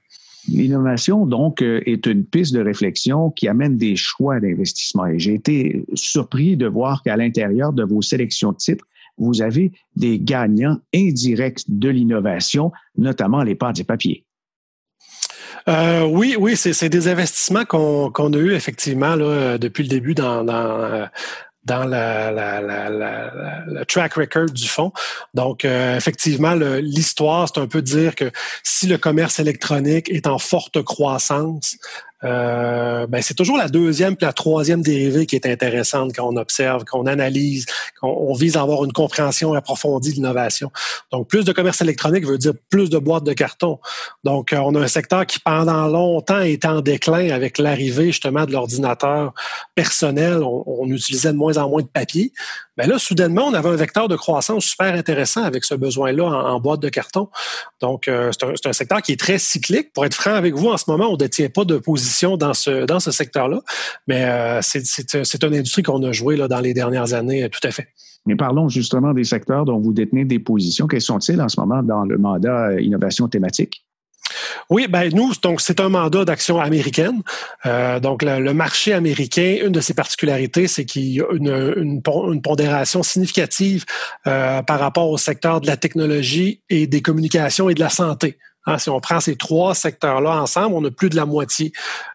L'innovation, 0.48 1.26
donc, 1.26 1.62
euh, 1.62 1.80
est 1.86 2.06
une 2.06 2.24
piste 2.24 2.54
de 2.54 2.60
réflexion 2.60 3.30
qui 3.30 3.48
amène 3.48 3.76
des 3.76 3.96
choix 3.96 4.40
d'investissement. 4.40 5.06
Et 5.06 5.18
j'ai 5.18 5.34
été 5.34 5.84
surpris 5.94 6.56
de 6.56 6.66
voir 6.66 7.02
qu'à 7.02 7.16
l'intérieur 7.16 7.72
de 7.72 7.84
vos 7.84 8.02
sélections 8.02 8.52
de 8.52 8.56
titres, 8.56 8.84
vous 9.18 9.42
avez 9.42 9.72
des 9.96 10.18
gagnants 10.18 10.78
indirects 10.94 11.64
de 11.68 11.88
l'innovation, 11.88 12.70
notamment 12.96 13.42
les 13.42 13.54
pâtes 13.54 13.80
et 13.80 13.84
papiers. 13.84 14.24
Euh, 15.68 16.04
oui, 16.04 16.36
oui, 16.38 16.56
c'est 16.56 16.88
des 16.88 17.08
investissements 17.08 17.64
qu'on 17.64 18.10
qu 18.12 18.22
a 18.22 18.38
eu 18.38 18.52
effectivement 18.52 19.16
là, 19.16 19.58
depuis 19.58 19.82
le 19.82 19.88
début 19.88 20.14
dans, 20.14 20.44
dans, 20.44 21.08
dans 21.66 21.84
la, 21.84 22.32
track 23.86 24.14
record 24.14 24.46
du 24.46 24.68
fonds. 24.68 24.92
Donc, 25.34 25.64
euh, 25.64 25.96
effectivement, 25.96 26.54
l'histoire, 26.54 27.48
c'est 27.52 27.60
un 27.60 27.66
peu 27.66 27.82
dire 27.82 28.14
que 28.14 28.30
si 28.62 28.86
le 28.86 28.98
commerce 28.98 29.40
électronique 29.40 30.08
est 30.08 30.26
en 30.26 30.38
forte 30.38 30.82
croissance, 30.82 31.76
euh, 32.24 33.06
ben, 33.06 33.20
c'est 33.20 33.34
toujours 33.34 33.58
la 33.58 33.68
deuxième 33.68 34.16
puis 34.16 34.24
la 34.24 34.32
troisième 34.32 34.80
dérivée 34.82 35.26
qui 35.26 35.36
est 35.36 35.46
intéressante 35.46 36.12
quand 36.14 36.26
on 36.26 36.36
observe, 36.36 36.84
qu'on 36.84 37.06
analyse, 37.06 37.66
qu'on 38.00 38.32
vise 38.32 38.56
à 38.56 38.62
avoir 38.62 38.84
une 38.84 38.92
compréhension 38.92 39.52
approfondie 39.52 40.10
de 40.10 40.14
l'innovation. 40.16 40.70
Donc, 41.12 41.28
plus 41.28 41.44
de 41.44 41.52
commerce 41.52 41.80
électronique 41.82 42.26
veut 42.26 42.38
dire 42.38 42.54
plus 42.70 42.88
de 42.88 42.98
boîtes 42.98 43.24
de 43.24 43.34
carton. 43.34 43.78
Donc, 44.24 44.52
euh, 44.52 44.58
on 44.58 44.74
a 44.74 44.80
un 44.80 44.88
secteur 44.88 45.26
qui, 45.26 45.38
pendant 45.40 45.86
longtemps, 45.88 46.40
est 46.40 46.64
en 46.64 46.80
déclin 46.80 47.30
avec 47.30 47.58
l'arrivée 47.58 48.06
justement 48.06 48.46
de 48.46 48.52
l'ordinateur 48.52 49.34
personnel. 49.74 50.42
On, 50.42 50.86
utilisait 50.86 51.32
de 51.32 51.36
moins 51.36 51.58
en 51.58 51.68
moins 51.68 51.82
de 51.82 51.88
papier. 51.88 52.32
Mais 52.78 52.86
là, 52.86 52.98
soudainement, 52.98 53.46
on 53.46 53.54
avait 53.54 53.70
un 53.70 53.76
vecteur 53.76 54.06
de 54.06 54.16
croissance 54.16 54.64
super 54.64 54.94
intéressant 54.94 55.42
avec 55.42 55.64
ce 55.64 55.74
besoin-là 55.74 56.24
en, 56.24 56.60
boîte 56.60 56.80
de 56.80 56.88
carton. 56.88 57.28
Donc, 57.80 58.06
euh, 58.06 58.30
c'est 58.32 58.46
un, 58.46 58.70
un, 58.70 58.72
secteur 58.72 59.02
qui 59.02 59.12
est 59.12 59.20
très 59.20 59.38
cyclique. 59.38 59.92
Pour 59.92 60.04
être 60.06 60.14
franc 60.14 60.34
avec 60.34 60.54
vous, 60.54 60.68
en 60.68 60.76
ce 60.76 60.84
moment, 60.88 61.08
on 61.08 61.12
ne 61.12 61.16
détient 61.16 61.48
pas 61.48 61.64
de 61.64 61.76
position 61.78 62.05
dans 62.36 62.54
ce, 62.54 62.84
dans 62.84 63.00
ce 63.00 63.10
secteur-là, 63.10 63.60
mais 64.06 64.24
euh, 64.24 64.60
c'est 64.62 65.42
une 65.44 65.54
industrie 65.54 65.82
qu'on 65.82 66.02
a 66.02 66.12
joué 66.12 66.36
là, 66.36 66.48
dans 66.48 66.60
les 66.60 66.74
dernières 66.74 67.14
années, 67.14 67.44
euh, 67.44 67.48
tout 67.48 67.66
à 67.66 67.70
fait. 67.70 67.88
Mais 68.26 68.34
parlons 68.34 68.68
justement 68.68 69.12
des 69.12 69.24
secteurs 69.24 69.64
dont 69.64 69.78
vous 69.78 69.92
détenez 69.92 70.24
des 70.24 70.40
positions. 70.40 70.86
Quels 70.88 71.00
sont-ils 71.00 71.40
en 71.40 71.48
ce 71.48 71.60
moment 71.60 71.82
dans 71.82 72.04
le 72.04 72.18
mandat 72.18 72.80
innovation 72.80 73.28
thématique? 73.28 73.86
Oui, 74.68 74.86
ben 74.88 75.10
nous, 75.14 75.32
donc 75.42 75.60
c'est 75.60 75.80
un 75.80 75.88
mandat 75.88 76.24
d'action 76.24 76.60
américaine. 76.60 77.22
Euh, 77.66 78.00
donc 78.00 78.22
le, 78.22 78.52
marché 78.52 78.92
américain, 78.92 79.58
une 79.64 79.72
de 79.72 79.80
ses 79.80 79.94
particularités, 79.94 80.66
c'est 80.66 80.84
qu'il 80.84 81.04
y 81.04 81.20
a 81.20 81.26
une, 81.32 81.74
une, 81.76 82.02
pondération 82.42 83.02
significative 83.02 83.84
euh, 84.26 84.62
par 84.62 84.80
rapport 84.80 85.10
au 85.10 85.18
secteur 85.18 85.60
de 85.60 85.66
la 85.66 85.76
technologie 85.76 86.62
et 86.68 86.86
des 86.86 87.02
communications 87.02 87.68
et 87.68 87.74
de 87.74 87.80
la 87.80 87.90
santé. 87.90 88.38
Hein, 88.66 88.78
si 88.78 88.90
on 88.90 89.00
prend 89.00 89.20
ces 89.20 89.36
trois 89.36 89.74
secteurs-là 89.74 90.42
ensemble, 90.42 90.74
on 90.74 90.84
a 90.84 90.90
plus 90.90 91.08
de 91.08 91.16
la 91.16 91.24
moitié 91.24 91.72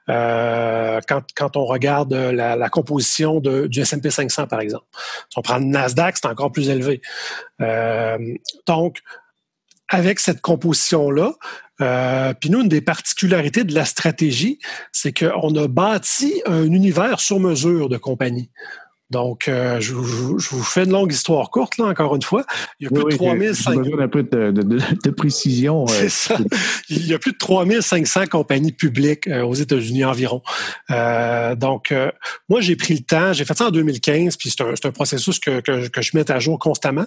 euh, 0.09 0.99
quand, 1.07 1.23
quand, 1.35 1.55
on 1.57 1.65
regarde 1.65 2.13
la, 2.13 2.55
la 2.55 2.69
composition 2.69 3.39
de, 3.39 3.67
du 3.67 3.79
S&P 3.81 4.09
500, 4.09 4.47
par 4.47 4.59
exemple. 4.59 4.85
Si 5.29 5.37
on 5.37 5.41
prend 5.41 5.57
le 5.57 5.65
Nasdaq, 5.65 6.17
c'est 6.17 6.27
encore 6.27 6.51
plus 6.51 6.69
élevé. 6.69 7.01
Euh, 7.61 8.17
donc, 8.67 8.99
avec 9.87 10.19
cette 10.19 10.41
composition-là, 10.41 11.33
euh, 11.81 12.33
puis 12.33 12.49
nous, 12.49 12.61
une 12.61 12.69
des 12.69 12.81
particularités 12.81 13.63
de 13.63 13.73
la 13.73 13.85
stratégie, 13.85 14.59
c'est 14.91 15.17
qu'on 15.17 15.55
a 15.55 15.67
bâti 15.67 16.41
un 16.45 16.65
univers 16.65 17.19
sur 17.19 17.39
mesure 17.39 17.89
de 17.89 17.97
compagnie. 17.97 18.51
Donc, 19.11 19.47
euh, 19.47 19.79
je, 19.81 19.93
vous 19.93 20.63
fais 20.63 20.85
une 20.85 20.91
longue 20.91 21.11
histoire 21.11 21.49
courte, 21.51 21.77
là, 21.77 21.85
encore 21.85 22.15
une 22.15 22.21
fois. 22.21 22.45
Il 22.79 22.85
y 22.85 22.87
a 22.87 22.89
plus 22.89 23.03
de 23.03 23.17
3500... 23.17 23.75
besoin 23.75 23.99
un 23.99 24.07
peu 24.07 24.23
de, 24.23 25.09
précision. 25.11 25.85
C'est 25.87 26.09
ça. 26.09 26.37
Il 26.89 27.05
y 27.05 27.13
a 27.13 27.19
plus 27.19 27.33
de 27.33 27.37
3500 27.37 28.27
compagnies 28.27 28.71
publiques 28.71 29.27
euh, 29.27 29.43
aux 29.43 29.53
États-Unis 29.53 30.05
environ. 30.05 30.41
Euh, 30.89 31.55
donc, 31.55 31.93
moi, 32.49 32.61
j'ai 32.61 32.75
pris 32.75 32.93
le 32.93 33.01
temps. 33.01 33.33
J'ai 33.33 33.43
fait 33.43 33.57
ça 33.57 33.67
en 33.67 33.71
2015, 33.71 34.37
puis 34.37 34.49
c'est 34.49 34.85
un, 34.85 34.91
processus 34.91 35.39
que, 35.39 35.59
que, 35.59 35.87
que, 35.87 36.01
je 36.01 36.11
mets 36.15 36.29
à 36.31 36.39
jour 36.39 36.57
constamment. 36.57 37.05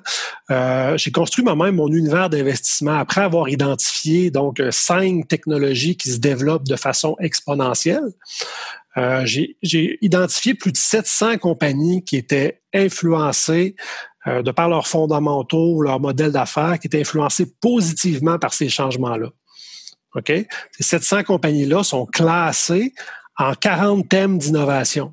j'ai 0.51 1.11
construit 1.11 1.45
moi-même 1.45 1.77
mon 1.77 1.89
univers 1.89 2.29
d'investissement 2.29 2.99
après 2.99 3.23
avoir 3.23 3.49
identifié 3.49 4.31
donc 4.31 4.63
cinq 4.71 5.27
technologies 5.29 5.97
qui 5.97 6.11
se 6.11 6.19
développent 6.19 6.67
de 6.67 6.77
façon 6.77 7.17
exponentielle. 7.21 8.13
Euh, 8.97 9.27
j'ai 9.27 9.99
identifié 10.03 10.55
plus 10.55 10.73
de 10.73 10.77
700 10.77 11.39
compagnies 11.39 12.05
qui 12.05 12.17
étaient 12.17 12.63
influencées 12.73 13.75
euh, 14.27 14.43
de 14.43 14.51
par 14.51 14.69
leurs 14.69 14.87
fondamentaux, 14.87 15.83
leur 15.83 16.01
modèle 16.01 16.33
d'affaires, 16.33 16.79
qui 16.79 16.87
étaient 16.87 17.01
influencées 17.01 17.53
positivement 17.61 18.39
par 18.39 18.55
ces 18.55 18.69
changements-là. 18.69 19.31
OK? 20.15 20.33
Ces 20.73 20.83
700 20.83 21.25
compagnies-là 21.25 21.83
sont 21.83 22.07
classées 22.07 22.95
en 23.37 23.55
40 23.55 24.09
thèmes 24.09 24.39
d'innovation. 24.39 25.13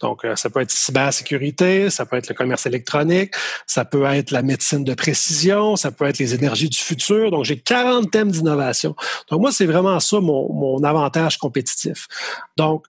Donc, 0.00 0.24
euh, 0.24 0.36
ça 0.36 0.50
peut 0.50 0.60
être 0.60 0.70
cybersécurité, 0.70 1.90
ça 1.90 2.06
peut 2.06 2.16
être 2.16 2.28
le 2.28 2.34
commerce 2.34 2.66
électronique, 2.66 3.34
ça 3.66 3.84
peut 3.84 4.04
être 4.04 4.30
la 4.30 4.42
médecine 4.42 4.84
de 4.84 4.94
précision, 4.94 5.76
ça 5.76 5.90
peut 5.90 6.04
être 6.06 6.18
les 6.18 6.34
énergies 6.34 6.68
du 6.68 6.78
futur. 6.78 7.30
Donc, 7.30 7.44
j'ai 7.44 7.58
40 7.58 8.10
thèmes 8.10 8.30
d'innovation. 8.30 8.94
Donc, 9.30 9.40
moi, 9.40 9.52
c'est 9.52 9.66
vraiment 9.66 9.98
ça 10.00 10.20
mon, 10.20 10.52
mon 10.52 10.84
avantage 10.84 11.38
compétitif. 11.38 12.08
Donc, 12.56 12.84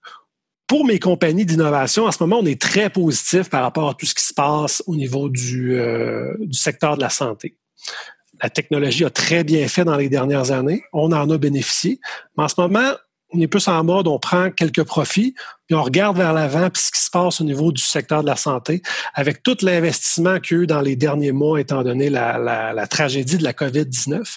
pour 0.66 0.84
mes 0.84 0.98
compagnies 0.98 1.46
d'innovation, 1.46 2.04
en 2.04 2.12
ce 2.12 2.22
moment, 2.22 2.40
on 2.40 2.46
est 2.46 2.60
très 2.60 2.90
positif 2.90 3.48
par 3.48 3.62
rapport 3.62 3.88
à 3.88 3.94
tout 3.94 4.06
ce 4.06 4.14
qui 4.14 4.24
se 4.24 4.34
passe 4.34 4.82
au 4.86 4.94
niveau 4.94 5.30
du, 5.30 5.76
euh, 5.78 6.34
du 6.40 6.58
secteur 6.58 6.96
de 6.96 7.00
la 7.00 7.08
santé. 7.08 7.56
La 8.42 8.50
technologie 8.50 9.04
a 9.04 9.10
très 9.10 9.44
bien 9.44 9.66
fait 9.66 9.84
dans 9.84 9.96
les 9.96 10.10
dernières 10.10 10.52
années. 10.52 10.82
On 10.92 11.10
en 11.12 11.30
a 11.30 11.38
bénéficié. 11.38 11.98
Mais 12.36 12.44
en 12.44 12.48
ce 12.48 12.60
moment, 12.60 12.92
on 13.32 13.40
est 13.40 13.46
plus 13.46 13.68
en 13.68 13.84
mode, 13.84 14.08
on 14.08 14.18
prend 14.18 14.50
quelques 14.50 14.84
profits, 14.84 15.34
puis 15.66 15.74
on 15.74 15.82
regarde 15.82 16.16
vers 16.16 16.32
l'avant, 16.32 16.70
puis 16.70 16.82
ce 16.82 16.90
qui 16.90 17.00
se 17.00 17.10
passe 17.10 17.42
au 17.42 17.44
niveau 17.44 17.72
du 17.72 17.82
secteur 17.82 18.22
de 18.22 18.26
la 18.26 18.36
santé, 18.36 18.80
avec 19.12 19.42
tout 19.42 19.56
l'investissement 19.60 20.40
qu'il 20.40 20.62
y 20.62 20.66
dans 20.66 20.80
les 20.80 20.96
derniers 20.96 21.32
mois, 21.32 21.60
étant 21.60 21.82
donné 21.82 22.08
la, 22.08 22.38
la, 22.38 22.86
tragédie 22.86 23.36
de 23.36 23.44
la 23.44 23.52
COVID-19. 23.52 24.36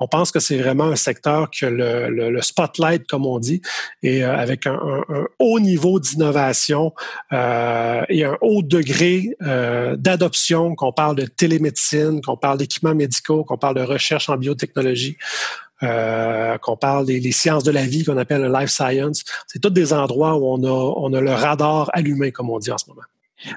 On 0.00 0.08
pense 0.08 0.32
que 0.32 0.40
c'est 0.40 0.58
vraiment 0.58 0.86
un 0.86 0.96
secteur 0.96 1.50
que 1.50 1.66
le, 1.66 2.10
le, 2.10 2.42
spotlight, 2.42 3.06
comme 3.06 3.26
on 3.26 3.38
dit, 3.38 3.62
et 4.02 4.24
euh, 4.24 4.36
avec 4.36 4.66
un, 4.66 4.72
un, 5.08 5.24
haut 5.38 5.60
niveau 5.60 6.00
d'innovation 6.00 6.92
euh, 7.32 8.02
et 8.08 8.24
un 8.24 8.36
haut 8.40 8.62
degré 8.62 9.36
euh, 9.42 9.94
d'adoption, 9.94 10.74
qu'on 10.74 10.92
parle 10.92 11.14
de 11.14 11.26
télémédecine, 11.26 12.20
qu'on 12.22 12.36
parle 12.36 12.58
d'équipements 12.58 12.96
médicaux, 12.96 13.44
qu'on 13.44 13.58
parle 13.58 13.76
de 13.76 13.82
recherche 13.82 14.28
en 14.28 14.36
biotechnologie. 14.36 15.16
Euh, 15.82 16.58
qu'on 16.58 16.76
parle 16.76 17.06
des 17.06 17.32
sciences 17.32 17.64
de 17.64 17.72
la 17.72 17.84
vie 17.84 18.04
qu'on 18.04 18.16
appelle 18.16 18.42
le 18.42 18.52
life 18.52 18.70
science. 18.70 19.24
C'est 19.48 19.58
tous 19.58 19.70
des 19.70 19.92
endroits 19.92 20.36
où 20.36 20.46
on 20.46 20.62
a, 20.62 20.70
on 20.70 21.12
a 21.12 21.20
le 21.20 21.32
radar 21.32 21.90
allumé, 21.92 22.30
comme 22.30 22.50
on 22.50 22.58
dit 22.58 22.70
en 22.70 22.78
ce 22.78 22.88
moment. 22.88 23.02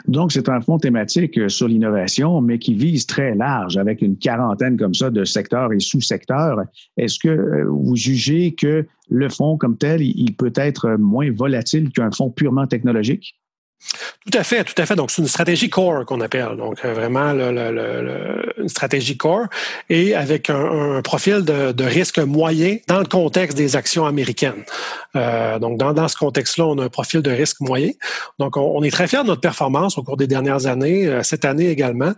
Donc, 0.07 0.31
c'est 0.31 0.49
un 0.49 0.61
fonds 0.61 0.79
thématique 0.79 1.49
sur 1.49 1.67
l'innovation, 1.67 2.41
mais 2.41 2.57
qui 2.57 2.73
vise 2.73 3.05
très 3.05 3.35
large, 3.35 3.77
avec 3.77 4.01
une 4.01 4.17
quarantaine 4.17 4.77
comme 4.77 4.95
ça 4.95 5.11
de 5.11 5.23
secteurs 5.23 5.71
et 5.73 5.79
sous-secteurs. 5.79 6.61
Est-ce 6.97 7.19
que 7.19 7.29
euh, 7.29 7.65
vous 7.69 7.95
jugez 7.95 8.55
que 8.55 8.87
le 9.09 9.29
fonds 9.29 9.57
comme 9.57 9.77
tel, 9.77 10.01
il 10.01 10.35
peut 10.35 10.53
être 10.55 10.95
moins 10.97 11.31
volatile 11.31 11.91
qu'un 11.91 12.09
fonds 12.09 12.31
purement 12.31 12.65
technologique? 12.65 13.35
Tout 14.25 14.39
à 14.39 14.43
fait, 14.43 14.63
tout 14.63 14.73
à 14.81 14.85
fait. 14.85 14.95
Donc, 14.95 15.11
c'est 15.11 15.21
une 15.21 15.27
stratégie 15.27 15.69
core 15.69 16.03
qu'on 16.05 16.19
appelle. 16.19 16.55
Donc, 16.57 16.83
euh, 16.83 16.93
vraiment 16.93 17.31
une 17.31 18.67
stratégie 18.69 19.17
core 19.17 19.45
et 19.89 20.15
avec 20.15 20.49
un, 20.49 21.01
profil 21.03 21.45
de, 21.45 21.83
risque 21.83 22.17
moyen 22.17 22.77
dans 22.87 22.99
le 22.99 23.05
contexte 23.05 23.55
des 23.55 23.75
actions 23.75 24.05
américaines. 24.05 24.63
Euh, 25.15 25.59
donc, 25.59 25.77
dans, 25.77 26.07
ce 26.07 26.17
contexte-là, 26.17 26.65
on 26.65 26.79
a 26.79 26.85
un 26.85 26.89
profil 26.89 27.21
de 27.21 27.29
risque 27.29 27.61
moyen. 27.61 27.91
Donc, 28.39 28.57
on, 28.57 28.81
est 28.81 28.89
très 28.89 29.07
fiers 29.07 29.21
de 29.21 29.27
notre 29.27 29.41
performance 29.41 29.97
au 29.97 30.03
cours 30.03 30.17
des 30.17 30.27
dernières 30.27 30.65
années, 30.65 31.05
euh, 31.05 31.21
cette 31.21 31.45
année 31.45 31.69
également. 31.69 32.13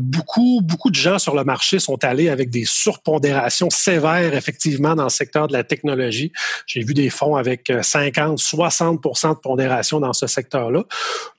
Beaucoup, 0.00 0.60
beaucoup 0.62 0.90
de 0.90 0.94
gens 0.94 1.18
sur 1.18 1.34
le 1.34 1.44
marché 1.44 1.78
sont 1.78 2.04
allés 2.04 2.28
avec 2.28 2.50
des 2.50 2.64
surpondérations 2.66 3.70
sévères, 3.70 4.34
effectivement, 4.34 4.94
dans 4.94 5.04
le 5.04 5.08
secteur 5.08 5.48
de 5.48 5.52
la 5.54 5.64
technologie. 5.64 6.32
J'ai 6.66 6.82
vu 6.82 6.92
des 6.92 7.08
fonds 7.08 7.36
avec 7.36 7.72
50, 7.80 8.38
60 8.38 9.00
de 9.02 9.40
pondération 9.40 10.00
dans 10.00 10.12
ce 10.12 10.26
secteur 10.26 10.47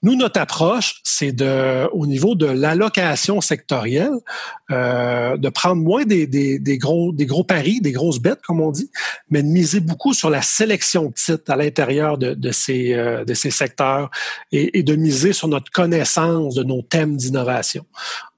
Nous, 0.01 0.15
notre 0.15 0.39
approche, 0.39 1.01
c'est 1.03 1.31
de, 1.31 1.87
au 1.91 2.07
niveau 2.07 2.35
de 2.35 2.45
l'allocation 2.45 3.41
sectorielle, 3.41 4.13
euh, 4.71 5.37
de 5.37 5.49
prendre 5.49 5.81
moins 5.81 6.05
des, 6.05 6.27
des, 6.27 6.77
gros, 6.77 7.11
des 7.11 7.25
gros 7.25 7.43
paris, 7.43 7.81
des 7.81 7.91
grosses 7.91 8.19
bêtes, 8.19 8.41
comme 8.41 8.61
on 8.61 8.71
dit, 8.71 8.89
mais 9.29 9.43
de 9.43 9.47
miser 9.47 9.79
beaucoup 9.79 10.13
sur 10.13 10.29
la 10.29 10.41
sélection 10.41 11.05
de 11.05 11.13
titres 11.13 11.51
à 11.51 11.55
l'intérieur 11.55 12.17
de, 12.17 12.33
de, 12.33 12.51
ces, 12.51 12.93
euh, 12.93 13.25
de 13.25 13.33
ces 13.33 13.51
secteurs 13.51 14.09
et, 14.51 14.83
de 14.83 14.95
miser 14.95 15.33
sur 15.33 15.47
notre 15.47 15.71
connaissance 15.71 16.55
de 16.55 16.63
nos 16.63 16.81
thèmes 16.81 17.17
d'innovation. 17.17 17.85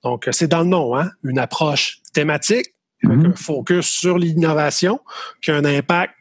Donc, 0.03 0.27
c'est 0.31 0.47
dans 0.47 0.61
le 0.61 0.67
nom, 0.67 0.97
hein, 0.97 1.11
une 1.23 1.39
approche 1.39 1.99
thématique, 2.13 2.73
avec 3.03 3.17
mm-hmm. 3.17 3.31
un 3.31 3.35
focus 3.35 3.87
sur 3.87 4.17
l'innovation, 4.17 4.99
qui 5.41 5.51
a 5.51 5.55
un 5.55 5.65
impact 5.65 6.13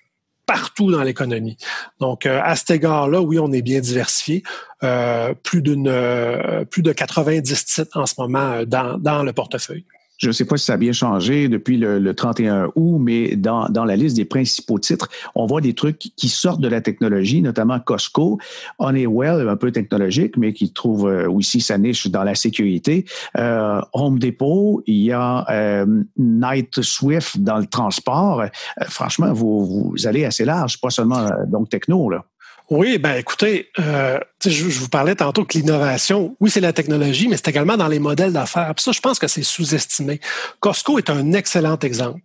partout 0.51 0.91
dans 0.91 1.05
l'économie. 1.05 1.57
Donc, 2.01 2.27
euh, 2.27 2.41
à 2.43 2.57
cet 2.57 2.71
égard-là, 2.71 3.21
oui, 3.21 3.39
on 3.39 3.53
est 3.53 3.63
bien 3.63 3.79
diversifié. 3.79 4.43
Euh, 4.83 5.33
plus 5.33 5.63
d'une 5.63 5.87
euh, 5.87 6.65
plus 6.65 6.83
de 6.83 6.93
90 6.93 7.65
titres 7.67 7.97
en 7.97 8.05
ce 8.05 8.15
moment 8.19 8.65
dans, 8.67 8.99
dans 8.99 9.23
le 9.23 9.33
portefeuille. 9.33 9.85
Je 10.21 10.29
ne 10.29 10.33
sais 10.33 10.45
pas 10.45 10.59
si 10.59 10.67
ça 10.67 10.75
a 10.75 10.77
bien 10.77 10.93
changé 10.93 11.49
depuis 11.49 11.79
le, 11.79 12.15
31 12.15 12.69
août, 12.75 12.99
mais 13.01 13.37
dans, 13.37 13.69
dans, 13.71 13.87
la 13.87 13.97
liste 13.97 14.17
des 14.17 14.27
principaux 14.27 14.79
titres, 14.79 15.09
on 15.35 15.47
voit 15.47 15.63
des 15.63 15.73
trucs 15.73 15.99
qui 15.99 16.29
sortent 16.29 16.61
de 16.61 16.69
la 16.69 16.83
technologie, 16.83 17.41
notamment 17.41 17.81
Costco, 17.81 18.39
Honeywell, 18.79 19.49
un 19.49 19.57
peu 19.57 19.73
technologique, 19.73 20.37
mais 20.37 20.53
qui 20.53 20.73
trouve 20.73 21.09
euh, 21.09 21.31
aussi 21.31 21.63
sa 21.63 21.79
niche 21.79 22.07
dans 22.09 22.23
la 22.23 22.35
sécurité. 22.35 23.07
Euh, 23.39 23.81
Home 23.95 24.19
Depot, 24.19 24.83
il 24.87 25.05
y 25.05 25.13
a 25.13 25.47
euh, 25.51 25.87
Night 26.19 26.83
Swift 26.83 27.39
dans 27.39 27.57
le 27.57 27.67
transport. 27.67 28.43
Euh, 28.43 28.49
franchement, 28.89 29.33
vous, 29.33 29.95
vous 29.95 30.07
allez 30.07 30.27
assez 30.27 30.45
large, 30.45 30.79
pas 30.83 30.91
seulement 30.91 31.31
donc 31.47 31.71
techno. 31.71 32.11
Là. 32.11 32.25
Oui, 32.71 32.99
ben 32.99 33.17
écoutez, 33.17 33.69
euh, 33.81 34.21
je, 34.47 34.65
vous 34.65 34.89
parlais 34.89 35.17
tantôt 35.17 35.45
que 35.45 35.59
l'innovation, 35.59 36.37
oui, 36.39 36.51
c'est 36.51 36.61
la 36.61 36.73
technologie, 36.73 37.27
mais 37.27 37.37
c'est 37.37 37.49
également 37.49 37.77
dans 37.77 37.89
les 37.89 37.99
modèles 37.99 38.33
d'affaires. 38.33 38.73
ça, 38.79 38.93
je 38.93 39.01
pense 39.01 39.19
que 39.19 39.27
c'est 39.27 39.43
sous-estimé. 39.43 40.21
Costco 40.61 40.97
est 40.99 41.11
un 41.11 41.33
excellent 41.33 41.79
exemple. 41.81 42.21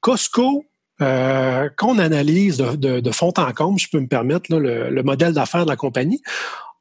Costco 0.00 0.64
euh, 1.02 1.68
quand 1.76 1.88
on 1.88 1.98
analyse 1.98 2.56
de, 2.56 3.10
fond 3.10 3.32
en 3.36 3.52
comble, 3.52 3.78
je 3.78 3.88
peux 3.90 4.00
me 4.00 4.06
permettre, 4.06 4.54
le, 4.56 5.02
modèle 5.02 5.34
d'affaires 5.34 5.64
de 5.64 5.70
la 5.70 5.76
compagnie, 5.76 6.22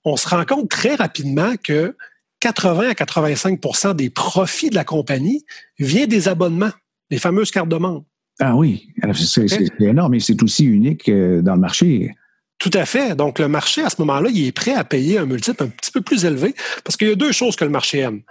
on 0.06 0.16
se 0.16 0.30
rend 0.30 0.46
compte 0.46 0.70
très 0.70 0.96
rapidement 0.96 1.54
que 1.62 1.96
80 2.40 2.90
à 2.90 2.94
85% 2.94 3.96
des 3.96 4.10
profits 4.10 4.70
de 4.70 4.76
la 4.76 4.84
compagnie 4.84 5.44
viennent 5.80 6.10
des 6.10 6.28
abonnements, 6.28 6.72
les 7.10 7.20
fameuses 7.20 7.52
cartes 7.52 7.70
de 7.70 7.76
membre. 7.76 8.06
Ah 8.40 8.56
oui, 8.56 8.88
c'est 9.14 9.46
énorme 9.82 10.16
et 10.16 10.20
c'est 10.20 10.42
aussi 10.42 10.66
unique 10.66 11.10
euh, 11.10 11.42
dans 11.42 11.56
le 11.56 11.60
marché. 11.60 12.16
Tout 12.62 12.70
à 12.76 12.86
fait. 12.86 13.16
Donc, 13.16 13.40
le 13.40 13.48
marché, 13.48 13.82
à 13.82 13.90
ce 13.90 13.96
moment-là, 14.02 14.30
il 14.32 14.46
est 14.46 14.52
prêt 14.52 14.76
à 14.76 14.84
payer 14.84 15.18
un 15.18 15.26
multiple 15.26 15.64
un 15.64 15.68
petit 15.68 15.90
peu 15.90 16.02
plus 16.02 16.26
élevé 16.26 16.54
parce 16.84 16.96
qu'il 16.96 17.08
y 17.08 17.12
a 17.12 17.16
deux 17.16 17.32
choses 17.32 17.56
que 17.56 17.66
le 17.66 17.72
marché 17.72 17.98
aime. 17.98 18.22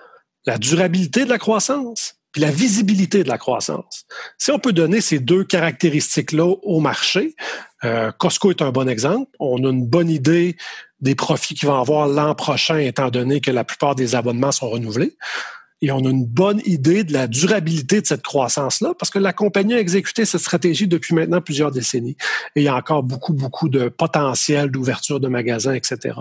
La 0.46 0.56
durabilité 0.56 1.24
de 1.24 1.28
la 1.28 1.38
croissance 1.38 2.14
puis 2.30 2.40
la 2.40 2.52
visibilité 2.52 3.24
de 3.24 3.28
la 3.28 3.38
croissance. 3.38 4.06
Si 4.38 4.52
on 4.52 4.60
peut 4.60 4.72
donner 4.72 5.00
ces 5.00 5.18
deux 5.18 5.42
caractéristiques-là 5.42 6.44
au 6.44 6.78
marché, 6.78 7.34
euh, 7.82 8.12
Costco 8.12 8.50
est 8.50 8.62
un 8.62 8.70
bon 8.70 8.88
exemple. 8.88 9.28
On 9.40 9.64
a 9.64 9.70
une 9.70 9.84
bonne 9.84 10.08
idée 10.08 10.56
des 11.00 11.16
profits 11.16 11.54
qu'il 11.54 11.68
va 11.68 11.80
avoir 11.80 12.06
l'an 12.06 12.36
prochain, 12.36 12.78
étant 12.78 13.10
donné 13.10 13.40
que 13.40 13.50
la 13.50 13.64
plupart 13.64 13.96
des 13.96 14.14
abonnements 14.14 14.52
sont 14.52 14.70
renouvelés 14.70 15.16
et 15.82 15.90
on 15.92 16.04
a 16.04 16.10
une 16.10 16.26
bonne 16.26 16.60
idée 16.64 17.04
de 17.04 17.12
la 17.12 17.26
durabilité 17.26 18.00
de 18.00 18.06
cette 18.06 18.22
croissance-là 18.22 18.92
parce 18.98 19.10
que 19.10 19.18
la 19.18 19.32
compagnie 19.32 19.74
a 19.74 19.78
exécuté 19.78 20.24
cette 20.24 20.40
stratégie 20.40 20.86
depuis 20.86 21.14
maintenant 21.14 21.40
plusieurs 21.40 21.70
décennies 21.70 22.16
et 22.54 22.60
il 22.60 22.64
y 22.64 22.68
a 22.68 22.74
encore 22.74 23.02
beaucoup, 23.02 23.32
beaucoup 23.32 23.68
de 23.68 23.88
potentiel 23.88 24.70
d'ouverture 24.70 25.20
de 25.20 25.28
magasins, 25.28 25.74
etc. 25.74 26.16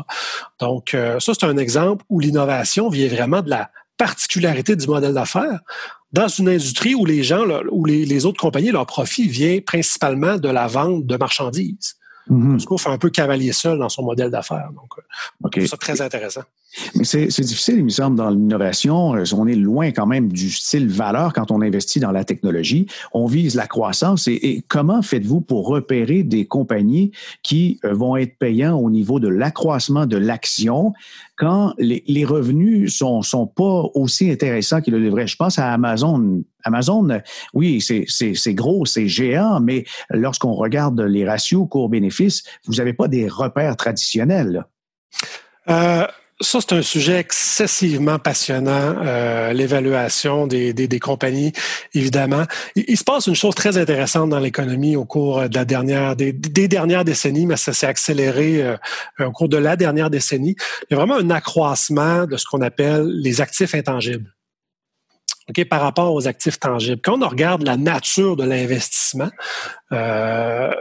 Donc, 0.60 0.94
euh, 0.94 1.20
ça, 1.20 1.34
c'est 1.34 1.46
un 1.46 1.58
exemple 1.58 2.06
où 2.10 2.20
l'innovation 2.20 2.90
vient 2.90 3.10
vraiment 3.10 3.42
de 3.42 3.50
la 3.50 3.70
particularité 3.98 4.76
du 4.76 4.88
modèle 4.88 5.14
d'affaires 5.14 5.60
dans 6.14 6.28
une 6.28 6.50
industrie 6.50 6.96
où 6.96 7.06
les 7.06 7.22
gens, 7.22 7.46
où 7.72 7.86
les, 7.86 8.06
les 8.06 8.26
autres 8.26 8.40
compagnies, 8.40 8.72
leur 8.72 8.86
profit 8.86 9.28
vient 9.28 9.60
principalement 9.60 10.38
de 10.38 10.50
la 10.50 10.68
vente 10.68 11.06
de 11.06 11.18
marchandises. 11.18 11.96
Mm 12.30 12.58
fait 12.60 12.90
un 12.90 12.98
peu 12.98 13.10
cavalier 13.10 13.52
seul 13.52 13.80
dans 13.80 13.90
son 13.90 14.04
modèle 14.04 14.30
d'affaires. 14.30 14.70
Donc, 14.74 15.58
euh, 15.58 15.66
c'est 15.66 15.78
très 15.78 16.02
intéressant. 16.02 16.44
Mais 16.96 17.04
c'est 17.04 17.28
difficile, 17.42 17.78
il 17.78 17.86
me 17.86 17.90
semble, 17.90 18.16
dans 18.16 18.30
l'innovation. 18.30 19.16
Euh, 19.16 19.24
on 19.36 19.48
est 19.48 19.56
loin 19.56 19.92
quand 19.92 20.06
même 20.06 20.32
du 20.32 20.52
style 20.52 20.88
valeur 20.88 21.34
quand 21.34 21.52
on 21.52 21.62
investit 21.62 22.00
dans 22.00 22.12
la 22.12 22.24
technologie. 22.24 22.88
On 23.12 23.26
vise 23.26 23.56
la 23.56 23.68
croissance. 23.68 24.28
Et, 24.28 24.64
comment 24.68 25.02
faites-vous 25.02 25.42
pour 25.42 25.68
repérer 25.68 26.24
des 26.24 26.46
compagnies 26.46 27.12
qui 27.44 27.80
euh, 27.84 27.94
vont 27.94 28.18
être 28.18 28.38
payants 28.38 28.78
au 28.78 28.90
niveau 28.90 29.20
de 29.20 29.28
l'accroissement 29.28 30.06
de 30.06 30.18
l'action 30.18 30.94
quand 31.38 31.74
les, 31.78 32.26
revenus 32.26 32.96
sont, 32.96 33.22
sont 33.22 33.48
pas 33.48 33.84
aussi 33.96 34.30
intéressants 34.30 34.82
qu'ils 34.82 34.94
le 34.94 35.04
devraient? 35.04 35.28
Je 35.28 35.38
pense 35.38 35.58
à 35.58 35.72
Amazon. 35.74 36.44
Amazon, 36.66 37.08
oui, 37.54 37.82
c'est 37.82 38.54
gros, 38.54 38.86
c'est 38.86 39.08
géant, 39.08 39.62
mais 39.62 39.86
lorsqu'on 40.10 40.54
regarde 40.54 41.00
les 41.00 41.26
ratios 41.26 41.66
cours-bénéfices, 41.70 42.44
vous 42.66 42.76
n'avez 42.76 42.94
pas 42.94 43.08
des 43.08 43.30
repères 43.30 43.78
traditionnels. 43.78 44.66
Euh, 45.70 46.06
ça, 46.42 46.60
c'est 46.62 46.74
un 46.74 46.82
sujet 46.82 47.18
excessivement 47.20 48.18
passionnant, 48.18 48.96
euh, 49.04 49.52
l'évaluation 49.52 50.48
des, 50.48 50.74
des, 50.74 51.00
compagnies, 51.00 51.52
évidemment. 51.94 52.44
Il, 52.76 52.98
se 52.98 53.04
passe 53.04 53.28
une 53.28 53.36
chose 53.36 53.56
très 53.56 53.78
intéressante 53.78 54.30
dans 54.30 54.40
l'économie 54.40 54.96
au 54.96 55.06
cours 55.06 55.50
de 55.50 55.56
la 55.56 55.66
dernière, 55.66 56.16
des, 56.16 56.32
dernières 56.32 57.04
décennies, 57.04 57.46
mais 57.46 57.58
ça 57.58 57.74
s'est 57.74 57.88
accéléré 57.88 58.62
euh, 58.64 58.78
au 59.20 59.32
cours 59.32 59.50
de 59.50 59.58
la 59.58 59.76
dernière 59.76 60.10
décennie. 60.10 60.56
Il 60.90 60.94
y 60.94 60.94
a 60.94 60.98
vraiment 60.98 61.18
un 61.18 61.30
accroissement 61.30 62.26
de 62.26 62.38
ce 62.38 62.46
qu'on 62.46 62.62
appelle 62.62 63.06
les 63.08 63.42
actifs 63.42 63.76
intangibles. 63.76 64.34
Okay, 65.50 65.66
par 65.66 65.82
rapport 65.82 66.14
aux 66.14 66.28
actifs 66.28 66.60
tangibles. 66.60 67.02
Quand 67.02 67.24
on 67.24 67.28
regarde 67.28 67.64
la 67.64 67.76
nature 67.76 68.36
de 68.36 68.44
l'investissement, 68.44 69.30
euh, 69.92 70.72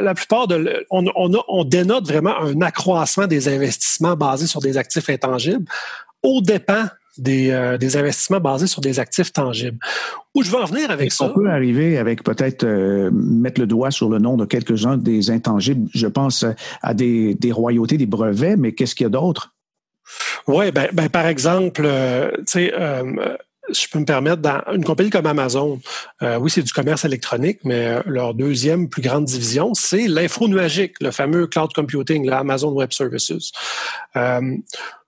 la, 0.00 0.14
plupart 0.14 0.48
de 0.48 0.86
on, 0.90 1.04
on, 1.48 1.64
dénote 1.64 2.06
vraiment 2.06 2.36
un 2.40 2.60
accroissement 2.62 3.26
des 3.26 3.48
investissements 3.48 4.16
basés 4.16 4.46
sur 4.46 4.60
des 4.60 4.76
actifs 4.76 5.08
intangibles 5.10 5.64
au 6.22 6.40
dépens 6.40 6.88
des, 7.18 7.50
euh, 7.50 7.76
des, 7.78 7.96
investissements 7.96 8.40
basés 8.40 8.66
sur 8.66 8.80
des 8.80 8.98
actifs 8.98 9.32
tangibles. 9.32 9.78
Où 10.34 10.42
je 10.42 10.50
veux 10.50 10.58
en 10.58 10.64
venir 10.64 10.90
avec 10.90 11.12
ça? 11.12 11.26
On 11.26 11.34
peut 11.34 11.50
arriver 11.50 11.98
avec 11.98 12.22
peut-être 12.22 12.64
euh, 12.64 13.10
mettre 13.12 13.60
le 13.60 13.66
doigt 13.66 13.90
sur 13.90 14.08
le 14.08 14.18
nom 14.18 14.36
de 14.36 14.46
quelques-uns 14.46 14.96
des 14.96 15.30
intangibles? 15.30 15.88
Je 15.94 16.06
pense 16.06 16.46
à 16.82 16.94
des, 16.94 17.34
des 17.34 17.52
royautés, 17.52 17.98
des 17.98 18.06
brevets, 18.06 18.56
mais 18.56 18.72
qu'est-ce 18.72 18.94
qu'il 18.94 19.04
y 19.04 19.06
a 19.06 19.10
d'autre? 19.10 19.52
Oui, 20.46 20.72
ben, 20.72 20.88
ben, 20.92 21.08
par 21.08 21.26
exemple, 21.26 21.82
euh, 21.84 22.30
tu 22.38 22.44
sais, 22.46 22.74
je 23.70 23.86
peux 23.88 23.98
me 23.98 24.04
permettre, 24.04 24.42
dans 24.42 24.60
une 24.72 24.84
compagnie 24.84 25.10
comme 25.10 25.26
Amazon, 25.26 25.80
euh, 26.22 26.36
oui, 26.36 26.50
c'est 26.50 26.62
du 26.62 26.72
commerce 26.72 27.04
électronique, 27.04 27.60
mais 27.64 27.86
euh, 27.86 28.02
leur 28.06 28.34
deuxième 28.34 28.88
plus 28.88 29.02
grande 29.02 29.24
division, 29.24 29.72
c'est 29.74 30.08
l'info 30.08 30.48
nuagique, 30.48 30.96
le 31.00 31.10
fameux 31.10 31.46
cloud 31.46 31.72
computing, 31.72 32.28
l'Amazon 32.28 32.72
Web 32.72 32.92
Services. 32.92 33.52
Euh, 34.16 34.56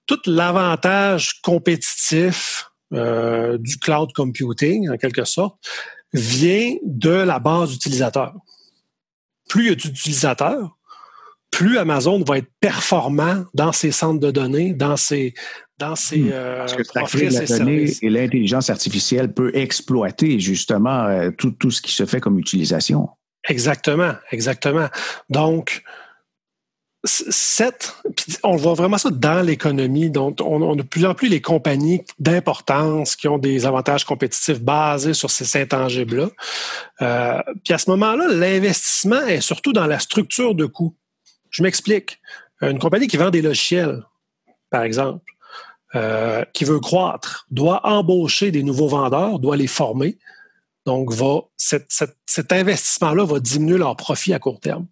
tout 0.06 0.20
l'avantage 0.26 1.40
compétitif 1.42 2.70
du 2.92 3.78
cloud 3.78 4.12
computing, 4.14 4.88
en 4.88 4.96
quelque 4.96 5.24
sorte, 5.24 5.56
vient 6.12 6.76
de 6.84 7.10
la 7.10 7.40
base 7.40 7.74
utilisateur. 7.74 8.34
Plus 9.48 9.64
il 9.64 9.68
y 9.70 9.72
a 9.72 9.74
d'utilisateurs, 9.74 10.76
plus 11.50 11.78
Amazon 11.78 12.22
va 12.22 12.38
être 12.38 12.50
performant 12.60 13.44
dans 13.54 13.72
ses 13.72 13.90
centres 13.90 14.20
de 14.20 14.30
données, 14.30 14.74
dans 14.74 14.96
ses, 14.96 15.34
dans 15.78 15.96
ses 15.96 16.18
hmm. 16.18 16.30
euh, 16.32 16.58
Parce 16.58 16.74
que 16.74 17.24
la 17.24 17.70
et 18.02 18.10
l'intelligence 18.10 18.70
artificielle 18.70 19.32
peut 19.32 19.50
exploiter 19.54 20.38
justement 20.40 21.04
euh, 21.04 21.30
tout, 21.30 21.50
tout, 21.50 21.70
ce 21.70 21.82
qui 21.82 21.92
se 21.92 22.06
fait 22.06 22.20
comme 22.20 22.38
utilisation. 22.38 23.08
Exactement, 23.48 24.12
exactement. 24.30 24.88
Donc, 25.28 25.82
cette, 27.06 27.94
on 28.42 28.56
voit 28.56 28.74
vraiment 28.74 28.96
ça 28.96 29.10
dans 29.10 29.44
l'économie. 29.44 30.10
Donc, 30.10 30.38
on, 30.40 30.72
a 30.72 30.74
de 30.74 30.82
plus 30.82 31.04
en 31.04 31.14
plus 31.14 31.28
les 31.28 31.42
compagnies 31.42 32.02
d'importance 32.18 33.14
qui 33.16 33.28
ont 33.28 33.36
des 33.36 33.66
avantages 33.66 34.04
compétitifs 34.04 34.60
basés 34.60 35.12
sur 35.12 35.30
ces 35.30 35.60
intangibles-là. 35.60 36.30
Euh, 37.02 37.42
puis 37.62 37.74
à 37.74 37.78
ce 37.78 37.90
moment-là, 37.90 38.28
l'investissement 38.28 39.20
est 39.26 39.42
surtout 39.42 39.74
dans 39.74 39.86
la 39.86 39.98
structure 39.98 40.54
de 40.54 40.64
coûts. 40.64 40.96
Je 41.50 41.62
m'explique. 41.62 42.20
Une 42.62 42.78
compagnie 42.78 43.06
qui 43.06 43.18
vend 43.18 43.30
des 43.30 43.42
logiciels, 43.42 44.02
par 44.70 44.82
exemple, 44.82 45.22
euh, 45.94 46.44
qui 46.52 46.64
veut 46.64 46.80
croître, 46.80 47.46
doit 47.50 47.86
embaucher 47.86 48.50
des 48.50 48.62
nouveaux 48.62 48.88
vendeurs, 48.88 49.38
doit 49.38 49.56
les 49.56 49.66
former. 49.66 50.18
Donc, 50.86 51.12
va, 51.12 51.42
cet 51.56 52.52
investissement-là 52.52 53.24
va 53.24 53.40
diminuer 53.40 53.78
leur 53.78 53.96
profit 53.96 54.34
à 54.34 54.38
court 54.38 54.60
terme. 54.60 54.86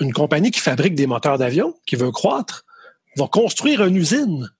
Une 0.00 0.12
compagnie 0.12 0.50
qui 0.50 0.60
fabrique 0.60 0.94
des 0.94 1.06
moteurs 1.06 1.38
d'avion, 1.38 1.74
qui 1.86 1.96
veut 1.96 2.10
croître, 2.10 2.64
va 3.16 3.26
construire 3.26 3.84
une 3.84 3.96
usine. 3.96 4.50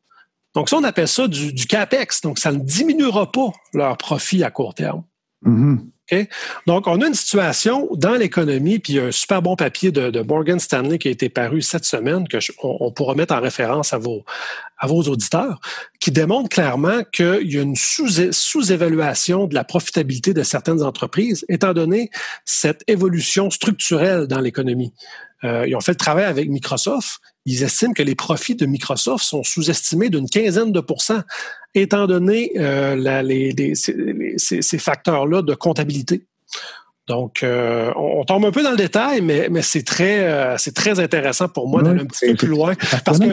Donc, 0.55 0.69
ça, 0.69 0.79
on 0.79 0.85
appelle 0.85 1.09
ça 1.09 1.29
du, 1.29 1.67
CAPEX. 1.67 2.23
Donc, 2.23 2.39
ça 2.39 2.51
ne 2.51 2.59
diminuera 2.59 3.31
pas 3.31 3.53
leur 3.75 3.97
profit 3.99 4.43
à 4.43 4.51
court 4.51 4.75
terme. 4.75 5.05
Mm-hmm. 6.11 6.29
Donc, 6.67 6.87
on 6.87 7.01
a 7.01 7.07
une 7.07 7.15
situation 7.15 7.89
dans 7.93 8.15
l'économie, 8.15 8.79
puis 8.79 8.95
il 8.95 8.97
y 8.97 9.01
a 9.01 9.05
un 9.07 9.13
super 9.13 9.43
bon 9.43 9.57
papier 9.57 9.91
de, 9.93 10.21
Morgan 10.23 10.59
Stanley 10.59 10.99
qui 10.99 11.09
a 11.09 11.11
été 11.11 11.29
paru 11.29 11.63
cette 11.63 11.85
semaine, 11.85 12.27
que 12.29 12.39
on, 12.63 12.91
pourra 12.93 13.15
mettre 13.15 13.35
en 13.35 13.41
référence 13.41 13.93
à 13.93 13.99
vos, 13.99 14.25
à 14.79 14.87
vos 14.87 15.03
auditeurs, 15.03 15.61
qui 16.01 16.11
démontre 16.11 16.49
clairement 16.49 17.03
qu'il 17.13 17.53
y 17.53 17.59
a 17.59 17.63
une 17.63 17.77
sous-évaluation 17.77 19.47
de 19.47 19.55
la 19.55 19.65
profitabilité 19.65 20.35
de 20.35 20.43
certaines 20.43 20.83
entreprises, 20.83 21.45
étant 21.49 21.73
donné 21.73 22.11
cette 22.45 22.83
évolution 22.87 23.51
structurelle 23.51 24.27
dans 24.27 24.41
l'économie. 24.41 24.93
Euh, 25.45 25.67
ils 25.67 25.77
ont 25.77 25.81
fait 25.81 25.93
le 25.93 25.97
travail 25.97 26.25
avec 26.25 26.49
Microsoft. 26.49 27.21
Ils 27.47 27.63
estiment 27.63 27.95
que 27.95 28.03
les 28.03 28.15
profits 28.15 28.55
de 28.55 28.67
Microsoft 28.67 29.25
sont 29.25 29.43
sous-estimés 29.43 30.11
d'une 30.11 30.29
quinzaine 30.29 30.73
de 30.73 30.81
pourcents, 30.81 31.23
étant 31.75 32.07
donné 32.07 32.53
euh, 32.57 32.95
la, 32.97 33.23
les, 33.23 33.75
ces, 33.75 34.61
ces 34.63 34.79
facteurs-là 34.79 35.41
de 35.41 35.55
comptabilité. 35.55 36.27
Donc, 37.09 37.45
euh, 37.45 37.93
on, 37.95 38.25
tombe 38.25 38.45
un 38.47 38.51
peu 38.51 38.65
dans 38.65 38.73
le 38.73 38.77
détail, 38.77 39.21
mais, 39.21 39.49
mais 39.49 39.63
c'est 39.63 39.85
très, 39.85 40.25
euh, 40.25 40.57
c'est 40.59 40.75
très 40.75 40.99
intéressant 40.99 41.47
pour 41.47 41.69
moi 41.69 41.81
d'aller 41.81 42.01
un 42.01 42.07
petit 42.07 42.27
peu 42.27 42.35
plus 42.35 42.49
loin. 42.49 42.75
Parce 43.05 43.21
que 43.21 43.27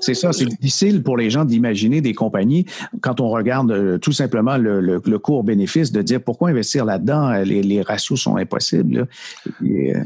c'est 0.00 0.14
ça, 0.14 0.32
c'est 0.32 0.46
difficile 0.46 1.04
pour 1.04 1.16
les 1.16 1.30
gens 1.30 1.44
d'imaginer 1.44 2.00
des 2.00 2.14
compagnies 2.14 2.66
quand 3.00 3.20
on 3.20 3.28
regarde 3.28 3.70
euh, 3.70 3.98
tout 3.98 4.10
simplement 4.10 4.56
le, 4.56 4.80
le, 4.80 5.18
cours-bénéfice 5.18 5.92
de 5.92 6.02
dire 6.02 6.20
pourquoi 6.20 6.48
investir 6.50 6.84
là-dedans, 6.84 7.30
les, 7.44 7.62
les, 7.62 7.80
ratios 7.80 8.20
sont 8.20 8.36
impossibles. 8.36 9.06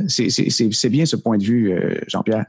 C'est 0.09 0.88
bien 0.90 1.07
ce 1.07 1.16
point 1.16 1.38
de 1.38 1.44
vue, 1.44 1.74
Jean-Pierre. 2.07 2.44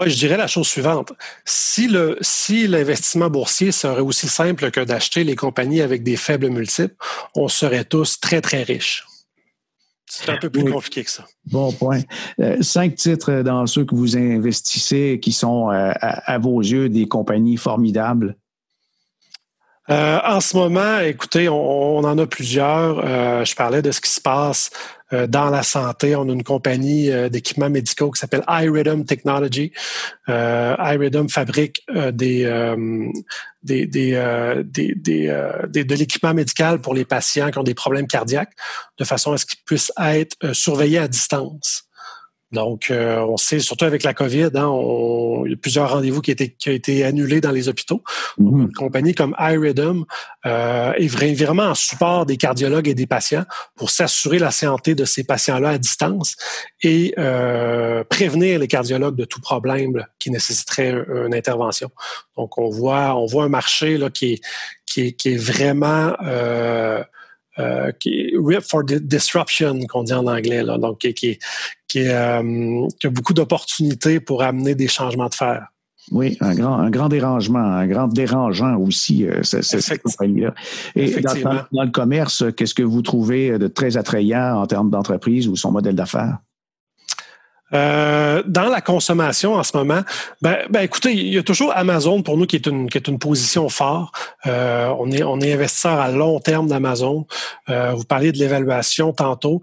Oui, 0.00 0.10
je 0.10 0.16
dirais 0.16 0.36
la 0.36 0.48
chose 0.48 0.66
suivante. 0.66 1.12
Si 1.44 1.86
le 1.86 2.18
si 2.20 2.66
l'investissement 2.66 3.30
boursier 3.30 3.70
serait 3.70 4.00
aussi 4.00 4.26
simple 4.26 4.70
que 4.72 4.80
d'acheter 4.80 5.22
les 5.22 5.36
compagnies 5.36 5.82
avec 5.82 6.02
des 6.02 6.16
faibles 6.16 6.50
multiples, 6.50 6.96
on 7.36 7.46
serait 7.46 7.84
tous 7.84 8.18
très, 8.18 8.40
très 8.40 8.64
riches. 8.64 9.06
C'est 10.06 10.30
un 10.30 10.36
peu 10.36 10.50
plus 10.50 10.70
compliqué 10.70 11.02
que 11.02 11.10
ça. 11.10 11.24
Bon 11.46 11.72
point. 11.72 12.00
Euh, 12.40 12.60
cinq 12.60 12.96
titres 12.96 13.42
dans 13.42 13.66
ceux 13.66 13.84
que 13.84 13.94
vous 13.94 14.16
investissez 14.16 15.18
qui 15.20 15.32
sont, 15.32 15.70
euh, 15.70 15.92
à, 16.00 16.38
vos 16.38 16.60
yeux, 16.60 16.88
des 16.88 17.08
compagnies 17.08 17.56
formidables. 17.56 18.36
Euh, 19.90 20.18
en 20.24 20.40
ce 20.40 20.56
moment, 20.56 21.00
écoutez, 21.00 21.48
on, 21.48 21.98
en 21.98 22.18
a 22.18 22.26
plusieurs. 22.26 23.02
Euh, 23.04 23.44
je 23.44 23.54
parlais 23.54 23.82
de 23.82 23.90
ce 23.90 24.00
qui 24.00 24.10
se 24.10 24.20
passe 24.20 24.70
euh, 25.12 25.26
dans 25.26 25.50
la 25.50 25.62
santé. 25.62 26.16
On 26.16 26.28
a 26.28 26.32
une 26.32 26.42
compagnie 26.42 27.10
d'équipements 27.30 27.68
médicaux 27.68 28.10
qui 28.10 28.18
s'appelle 28.18 28.44
iRhythm 28.48 29.04
Technology. 29.04 29.72
iRhythm 30.28 31.28
fabrique 31.28 31.84
des, 32.12 32.74
des, 33.62 34.12
de 34.12 35.94
l'équipement 35.94 36.34
médical 36.34 36.80
pour 36.80 36.94
les 36.94 37.04
patients 37.04 37.50
qui 37.50 37.58
ont 37.58 37.62
des 37.62 37.74
problèmes 37.74 38.06
cardiaques, 38.06 38.52
de 38.98 39.04
façon 39.04 39.32
à 39.32 39.38
ce 39.38 39.44
qu'ils 39.44 39.60
puissent 39.66 39.92
être 39.98 40.54
surveillés 40.54 40.98
à 40.98 41.08
distance. 41.08 41.83
Donc, 42.54 42.90
euh, 42.90 43.18
on 43.28 43.36
sait, 43.36 43.58
surtout 43.58 43.84
avec 43.84 44.04
la 44.04 44.14
COVID, 44.14 44.50
hein, 44.54 44.72
il 45.44 45.50
y 45.50 45.54
a 45.54 45.56
plusieurs 45.60 45.90
rendez-vous 45.90 46.22
qui, 46.22 46.30
ont 46.30 46.70
été 46.72 47.04
annulés 47.04 47.40
dans 47.40 47.50
les 47.50 47.68
hôpitaux. 47.68 48.02
Mhm. 48.38 48.62
Une 48.62 48.72
compagnie 48.72 49.14
comme 49.14 49.34
iRhythm 49.38 50.04
euh, 50.46 50.92
est 50.92 51.08
vraiment 51.08 51.64
en 51.64 51.74
support 51.74 52.26
des 52.26 52.36
cardiologues 52.36 52.88
et 52.88 52.94
des 52.94 53.06
patients 53.06 53.44
pour 53.76 53.90
s'assurer 53.90 54.38
la 54.38 54.52
santé 54.52 54.94
de 54.94 55.04
ces 55.04 55.24
patients-là 55.24 55.70
à 55.70 55.78
distance 55.78 56.36
et 56.82 57.12
euh, 57.18 58.04
prévenir 58.04 58.60
les 58.60 58.68
cardiologues 58.68 59.16
de 59.16 59.24
tout 59.24 59.40
problème 59.40 60.06
qui 60.18 60.30
nécessiterait 60.30 60.90
une, 60.90 61.34
intervention. 61.34 61.90
Donc, 62.36 62.58
on 62.58 62.70
voit, 62.70 63.16
on 63.16 63.26
voit 63.26 63.44
un 63.44 63.48
marché 63.48 63.98
là, 63.98 64.08
qui, 64.08 64.34
est, 64.34 64.40
qui, 64.86 65.14
qui 65.14 65.34
est 65.34 65.36
vraiment 65.36 66.14
euh, 66.24 67.02
qui 68.00 68.32
rip 68.36 68.62
for 68.62 68.82
disruption 68.84 69.78
qu'on 69.88 70.02
dit 70.02 70.12
en 70.12 70.26
anglais, 70.26 70.62
là, 70.62 70.78
donc 70.78 70.98
qui, 70.98 71.14
qui, 71.14 71.38
qui, 71.94 72.08
euh, 72.08 72.88
qui 72.98 73.06
a 73.06 73.10
beaucoup 73.10 73.34
d'opportunités 73.34 74.18
pour 74.18 74.42
amener 74.42 74.74
des 74.74 74.88
changements 74.88 75.28
de 75.28 75.34
fer. 75.34 75.68
Oui, 76.10 76.36
un 76.40 76.54
grand, 76.54 76.74
un 76.74 76.90
grand 76.90 77.08
dérangement, 77.08 77.60
un 77.60 77.86
grand 77.86 78.08
dérangeant 78.08 78.76
aussi, 78.76 79.26
euh, 79.26 79.42
cette 79.42 80.02
compagnie-là. 80.02 80.54
Et 80.96 81.20
dans, 81.20 81.64
dans, 81.72 81.82
le 81.82 81.90
commerce, 81.90 82.44
qu'est-ce 82.56 82.74
que 82.74 82.82
vous 82.82 83.00
trouvez 83.00 83.58
de 83.58 83.68
très 83.68 83.96
attrayant 83.96 84.60
en 84.60 84.66
termes 84.66 84.90
d'entreprise 84.90 85.48
ou 85.48 85.56
son 85.56 85.70
modèle 85.70 85.94
d'affaires? 85.94 86.38
Euh, 87.72 88.42
dans 88.46 88.68
la 88.68 88.80
consommation 88.80 89.54
en 89.54 89.62
ce 89.62 89.76
moment, 89.76 90.02
ben, 90.42 90.58
ben, 90.70 90.80
écoutez, 90.80 91.12
il 91.12 91.32
y 91.32 91.38
a 91.38 91.42
toujours 91.42 91.72
Amazon 91.74 92.22
pour 92.22 92.36
nous 92.36 92.46
qui 92.46 92.56
est 92.56 92.66
une, 92.66 92.88
qui 92.88 92.98
est 92.98 93.08
une 93.08 93.18
position 93.18 93.68
forte. 93.68 94.14
Euh, 94.46 94.94
on, 94.98 95.10
est, 95.10 95.22
on 95.22 95.40
est 95.40 95.52
investisseur 95.54 95.98
à 95.98 96.10
long 96.10 96.40
terme 96.40 96.68
d'Amazon. 96.68 97.26
Euh, 97.70 97.92
vous 97.92 98.04
parliez 98.04 98.32
de 98.32 98.38
l'évaluation 98.38 99.12
tantôt. 99.12 99.60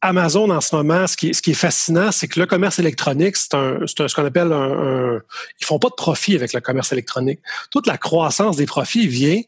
Amazon 0.00 0.50
en 0.50 0.60
ce 0.60 0.76
moment, 0.76 1.06
ce 1.06 1.16
qui, 1.16 1.34
ce 1.34 1.42
qui 1.42 1.50
est 1.52 1.54
fascinant, 1.54 2.12
c'est 2.12 2.28
que 2.28 2.38
le 2.38 2.46
commerce 2.46 2.78
électronique, 2.78 3.36
c'est 3.36 3.54
un, 3.54 3.78
ce 3.86 4.14
qu'on 4.14 4.24
appelle 4.24 4.52
un, 4.52 5.16
un, 5.16 5.20
Ils 5.60 5.66
font 5.66 5.80
pas 5.80 5.88
de 5.88 5.94
profit 5.94 6.36
avec 6.36 6.52
le 6.52 6.60
commerce 6.60 6.92
électronique. 6.92 7.40
Toute 7.70 7.86
la 7.86 7.98
croissance 7.98 8.56
des 8.56 8.66
profits 8.66 9.08
vient 9.08 9.40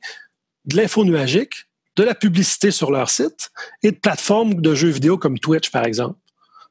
de 0.65 0.77
l'info 0.77 1.05
nuagique, 1.05 1.67
de 1.97 2.03
la 2.03 2.15
publicité 2.15 2.71
sur 2.71 2.91
leur 2.91 3.11
site 3.11 3.51
et 3.83 3.93
de 3.93 3.97
plateformes 3.97 4.55
de 4.55 4.75
jeux 4.75 4.89
vidéo 4.89 5.19
comme 5.19 5.39
Twitch, 5.39 5.71
par 5.71 5.85
exemple. 5.85 6.19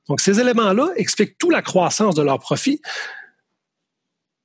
Donc, 0.09 0.19
ces 0.21 0.39
éléments-là 0.39 0.89
expliquent 0.95 1.37
toute 1.37 1.51
la 1.51 1.61
croissance 1.61 2.15
de 2.15 2.23
leurs 2.23 2.39
profits. 2.39 2.81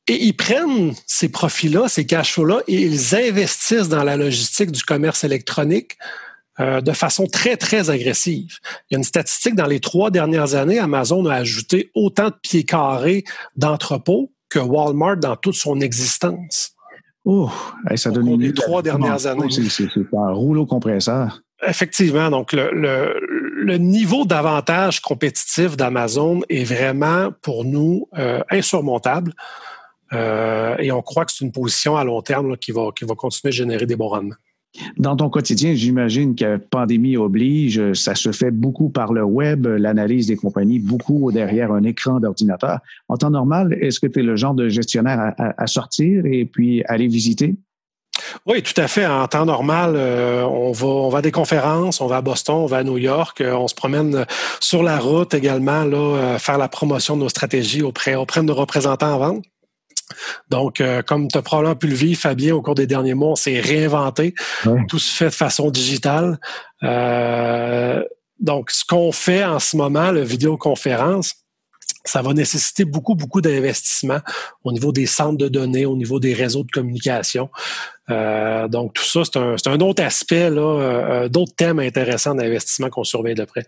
Et 0.06 0.22
ils 0.22 0.36
prennent 0.36 0.92
ces 1.06 1.30
profits-là, 1.30 1.88
ces 1.88 2.06
cash 2.06 2.34
flows-là, 2.34 2.60
et 2.68 2.82
ils 2.82 3.14
investissent 3.16 3.88
dans 3.88 4.04
la 4.04 4.16
logistique 4.18 4.70
du 4.70 4.82
commerce 4.82 5.24
électronique 5.24 5.96
euh, 6.60 6.82
de 6.82 6.92
façon 6.92 7.26
très, 7.26 7.56
très 7.56 7.88
agressive. 7.88 8.58
Il 8.90 8.94
y 8.94 8.96
a 8.96 8.98
une 8.98 9.04
statistique 9.04 9.54
dans 9.54 9.66
les 9.66 9.80
trois 9.80 10.10
dernières 10.10 10.54
années, 10.54 10.78
Amazon 10.78 11.24
a 11.26 11.34
ajouté 11.34 11.90
autant 11.94 12.28
de 12.28 12.34
pieds 12.42 12.64
carrés 12.64 13.24
d'entrepôts 13.56 14.30
que 14.50 14.58
Walmart 14.58 15.16
dans 15.16 15.36
toute 15.36 15.56
son 15.56 15.80
existence. 15.80 16.74
Oh, 17.24 17.50
ça 17.96 18.10
donne 18.10 18.38
les 18.38 18.52
trois 18.52 18.82
dernières 18.82 19.26
années. 19.26 19.48
C'est 19.50 19.88
un 20.12 20.32
rouleau 20.32 20.66
compresseur. 20.66 21.42
Effectivement, 21.66 22.30
donc 22.30 22.52
le, 22.52 22.70
le, 22.72 23.43
niveau 23.72 24.24
d'avantage 24.24 25.00
compétitif 25.00 25.76
d'Amazon 25.76 26.42
est 26.48 26.64
vraiment 26.64 27.30
pour 27.42 27.64
nous 27.64 28.08
euh, 28.18 28.40
insurmontable. 28.50 29.32
Euh, 30.12 30.76
et 30.78 30.92
on 30.92 31.02
croit 31.02 31.24
que 31.24 31.32
c'est 31.32 31.44
une 31.44 31.52
position 31.52 31.96
à 31.96 32.04
long 32.04 32.22
terme 32.22 32.56
qui, 32.56 32.72
va, 32.72 32.92
continuer 33.16 33.50
de 33.50 33.56
générer 33.56 33.86
des 33.86 33.96
bons 33.96 34.08
rendements. 34.08 34.34
Dans 34.96 35.14
ton 35.14 35.30
quotidien, 35.30 35.74
j'imagine 35.74 36.34
que 36.34 36.56
pandémie 36.56 37.16
oblige, 37.16 37.92
ça 37.92 38.16
se 38.16 38.32
fait 38.32 38.50
beaucoup 38.50 38.88
par 38.88 39.12
le 39.12 39.22
web, 39.22 39.66
l'analyse 39.66 40.26
des 40.26 40.36
compagnies, 40.36 40.80
beaucoup 40.80 41.30
derrière 41.30 41.70
un 41.70 41.84
écran 41.84 42.18
d'ordinateur. 42.18 42.80
En 43.08 43.16
temps 43.16 43.30
normal, 43.30 43.76
est-ce 43.80 44.00
que 44.00 44.08
tu 44.08 44.18
es 44.18 44.22
le 44.22 44.34
genre 44.34 44.54
de 44.54 44.68
gestionnaire 44.68 45.32
à 45.38 45.66
sortir 45.68 46.26
et 46.26 46.44
puis 46.44 46.82
aller 46.86 47.06
visiter? 47.06 47.54
Oui, 48.46 48.62
tout 48.62 48.78
à 48.80 48.88
fait. 48.88 49.06
En 49.06 49.26
temps 49.26 49.44
normal, 49.44 49.94
euh, 49.96 50.42
on 50.42 50.72
va 50.72 50.86
on 50.86 51.08
va 51.08 51.18
à 51.18 51.22
des 51.22 51.32
conférences, 51.32 52.00
on 52.00 52.06
va 52.06 52.16
à 52.16 52.20
Boston, 52.22 52.56
on 52.56 52.66
va 52.66 52.78
à 52.78 52.82
New 52.84 52.98
York, 52.98 53.40
euh, 53.40 53.52
on 53.52 53.68
se 53.68 53.74
promène 53.74 54.26
sur 54.60 54.82
la 54.82 54.98
route 54.98 55.34
également, 55.34 55.84
là, 55.84 55.96
euh, 55.96 56.38
faire 56.38 56.58
la 56.58 56.68
promotion 56.68 57.16
de 57.16 57.22
nos 57.22 57.28
stratégies 57.28 57.82
auprès, 57.82 58.14
auprès 58.14 58.40
de 58.40 58.46
nos 58.46 58.54
représentants 58.54 59.14
en 59.14 59.18
vente. 59.18 59.44
Donc, 60.50 60.82
comme 61.06 61.28
tu 61.28 61.38
as 61.38 61.42
probablement 61.42 61.76
pu 61.76 61.86
le 61.86 61.94
vivre, 61.94 62.20
Fabien, 62.20 62.54
au 62.54 62.60
cours 62.60 62.74
des 62.74 62.86
derniers 62.86 63.14
mois, 63.14 63.30
on 63.30 63.36
s'est 63.36 63.58
réinventé. 63.58 64.34
Tout 64.86 64.98
se 64.98 65.16
fait 65.16 65.30
de 65.30 65.30
façon 65.30 65.70
digitale. 65.70 66.38
donc, 68.38 68.70
ce 68.70 68.84
qu'on 68.84 69.12
fait 69.12 69.44
en 69.44 69.58
ce 69.58 69.78
moment, 69.78 70.12
la 70.12 70.22
vidéoconférence, 70.22 71.43
ça 72.04 72.22
va 72.22 72.34
nécessiter 72.34 72.84
beaucoup, 72.84 73.14
beaucoup 73.14 73.40
d'investissements 73.40 74.20
au 74.62 74.72
niveau 74.72 74.92
des 74.92 75.06
centres 75.06 75.38
de 75.38 75.48
données, 75.48 75.86
au 75.86 75.96
niveau 75.96 76.20
des 76.20 76.34
réseaux 76.34 76.62
de 76.62 76.70
communication. 76.70 77.48
Euh, 78.10 78.68
donc, 78.68 78.92
tout 78.92 79.04
ça, 79.04 79.22
c'est 79.24 79.38
un, 79.38 79.56
un, 79.72 79.80
autre 79.80 80.02
aspect, 80.02 80.50
là, 80.50 80.60
euh, 80.60 81.28
d'autres 81.28 81.54
thèmes 81.54 81.78
intéressants 81.78 82.34
d'investissement 82.34 82.90
qu'on 82.90 83.04
surveille 83.04 83.34
de 83.34 83.44
près. 83.44 83.66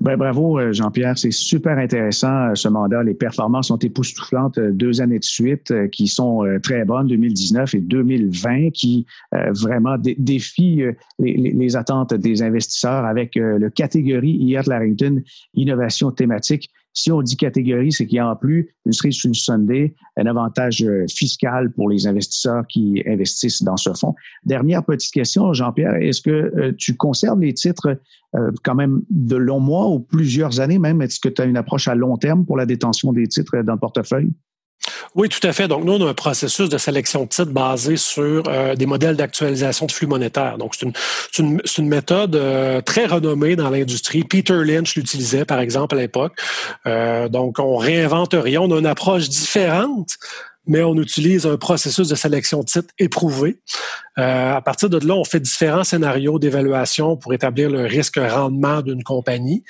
Ben, 0.00 0.16
bravo, 0.16 0.58
euh, 0.58 0.72
Jean-Pierre. 0.72 1.18
C'est 1.18 1.30
super 1.30 1.78
intéressant, 1.78 2.54
ce 2.54 2.66
mandat. 2.66 3.02
Les 3.04 3.14
performances 3.14 3.68
sont 3.68 3.76
époustouflantes 3.76 4.58
deux 4.58 5.02
années 5.02 5.18
de 5.18 5.24
suite 5.24 5.72
qui 5.90 6.08
sont 6.08 6.44
très 6.62 6.84
bonnes, 6.84 7.06
2019 7.06 7.74
et 7.74 7.80
2020, 7.80 8.70
qui 8.70 9.06
vraiment 9.50 9.96
défient 9.98 10.84
les, 11.18 11.36
les, 11.36 11.76
attentes 11.76 12.14
des 12.14 12.42
investisseurs 12.42 13.04
avec 13.04 13.32
le 13.34 13.68
catégorie 13.68 14.32
IAT 14.32 14.62
Larrington 14.66 15.22
Innovation 15.54 16.10
thématique 16.10 16.70
si 16.92 17.12
on 17.12 17.22
dit 17.22 17.36
catégorie, 17.36 17.92
c'est 17.92 18.06
qu'il 18.06 18.16
y 18.16 18.20
a 18.20 18.28
en 18.28 18.36
plus 18.36 18.74
une 18.84 18.92
cerise 18.92 19.22
une 19.24 19.34
Sunday, 19.34 19.94
un 20.16 20.26
avantage 20.26 20.82
euh, 20.82 21.06
fiscal 21.08 21.70
pour 21.72 21.88
les 21.88 22.06
investisseurs 22.06 22.66
qui 22.68 23.02
investissent 23.06 23.62
dans 23.62 23.76
ce 23.76 23.92
fonds. 23.94 24.14
Dernière 24.44 24.84
petite 24.84 25.12
question, 25.12 25.52
Jean-Pierre, 25.52 25.94
est-ce 25.96 26.20
que 26.20 26.30
euh, 26.30 26.72
tu 26.76 26.96
conserves 26.96 27.40
les 27.40 27.54
titres 27.54 28.00
euh, 28.34 28.50
quand 28.64 28.74
même 28.74 29.02
de 29.10 29.36
longs 29.36 29.60
mois 29.60 29.88
ou 29.88 30.00
plusieurs 30.00 30.60
années 30.60 30.78
même? 30.78 31.00
Est-ce 31.02 31.20
que 31.20 31.28
tu 31.28 31.42
as 31.42 31.44
une 31.44 31.56
approche 31.56 31.88
à 31.88 31.94
long 31.94 32.16
terme 32.16 32.44
pour 32.44 32.56
la 32.56 32.66
détention 32.66 33.12
des 33.12 33.26
titres 33.28 33.62
dans 33.62 33.74
le 33.74 33.78
portefeuille? 33.78 34.32
Oui, 35.14 35.28
tout 35.28 35.44
à 35.46 35.52
fait. 35.52 35.68
Donc, 35.68 35.84
nous, 35.84 35.94
on 35.94 36.06
a 36.06 36.10
un 36.10 36.14
processus 36.14 36.68
de 36.68 36.78
sélection 36.78 37.24
de 37.24 37.28
titres 37.28 37.50
basé 37.50 37.96
sur 37.96 38.44
euh, 38.46 38.74
des 38.74 38.86
modèles 38.86 39.16
d'actualisation 39.16 39.86
de 39.86 39.92
flux 39.92 40.06
monétaires. 40.06 40.56
Donc, 40.58 40.74
c'est 40.74 41.38
une, 41.38 41.88
méthode 41.88 42.36
euh, 42.36 42.80
très 42.80 43.06
renommée 43.06 43.56
dans 43.56 43.70
l'industrie. 43.70 44.24
Peter 44.24 44.64
Lynch 44.64 44.94
l'utilisait, 44.94 45.44
par 45.44 45.60
exemple, 45.60 45.96
à 45.96 45.98
l'époque. 45.98 46.32
Euh, 46.86 47.28
donc, 47.28 47.58
on 47.58 47.76
réinvente 47.76 48.34
rien. 48.34 48.60
On 48.60 48.74
a 48.74 48.78
une 48.78 48.86
approche 48.86 49.28
différente 49.28 50.16
mais 50.66 50.82
on 50.82 50.94
utilise 50.96 51.46
un 51.46 51.56
processus 51.56 52.06
de 52.06 52.14
sélection 52.14 52.60
de 52.60 52.66
titres 52.66 52.94
éprouvé. 52.98 53.60
à 54.16 54.60
partir 54.60 54.88
de 54.88 55.04
là, 55.04 55.14
on 55.14 55.24
fait 55.24 55.40
différents 55.40 55.82
scénarios 55.82 56.38
d'évaluation 56.38 57.16
pour 57.16 57.32
établir 57.32 57.70
le 57.70 57.86
risque-rendement 57.86 58.82
d'une 58.82 59.02
compagnie. 59.02 59.64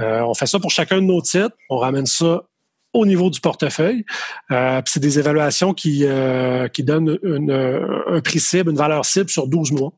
on 0.00 0.34
fait 0.34 0.46
ça 0.46 0.58
pour 0.58 0.70
chacun 0.70 0.96
de 0.96 1.06
nos 1.06 1.22
titres. 1.22 1.56
On 1.70 1.78
ramène 1.78 2.04
ça 2.04 2.42
au 2.94 3.04
niveau 3.04 3.28
du 3.28 3.40
portefeuille. 3.40 4.04
Euh, 4.50 4.80
c'est 4.86 5.00
des 5.00 5.18
évaluations 5.18 5.74
qui, 5.74 6.04
euh, 6.04 6.68
qui 6.68 6.82
donnent 6.84 7.18
une, 7.22 7.50
un 7.50 8.20
prix 8.20 8.40
cible, 8.40 8.70
une 8.70 8.76
valeur 8.76 9.04
cible 9.04 9.28
sur 9.28 9.48
12 9.48 9.72
mois. 9.72 9.92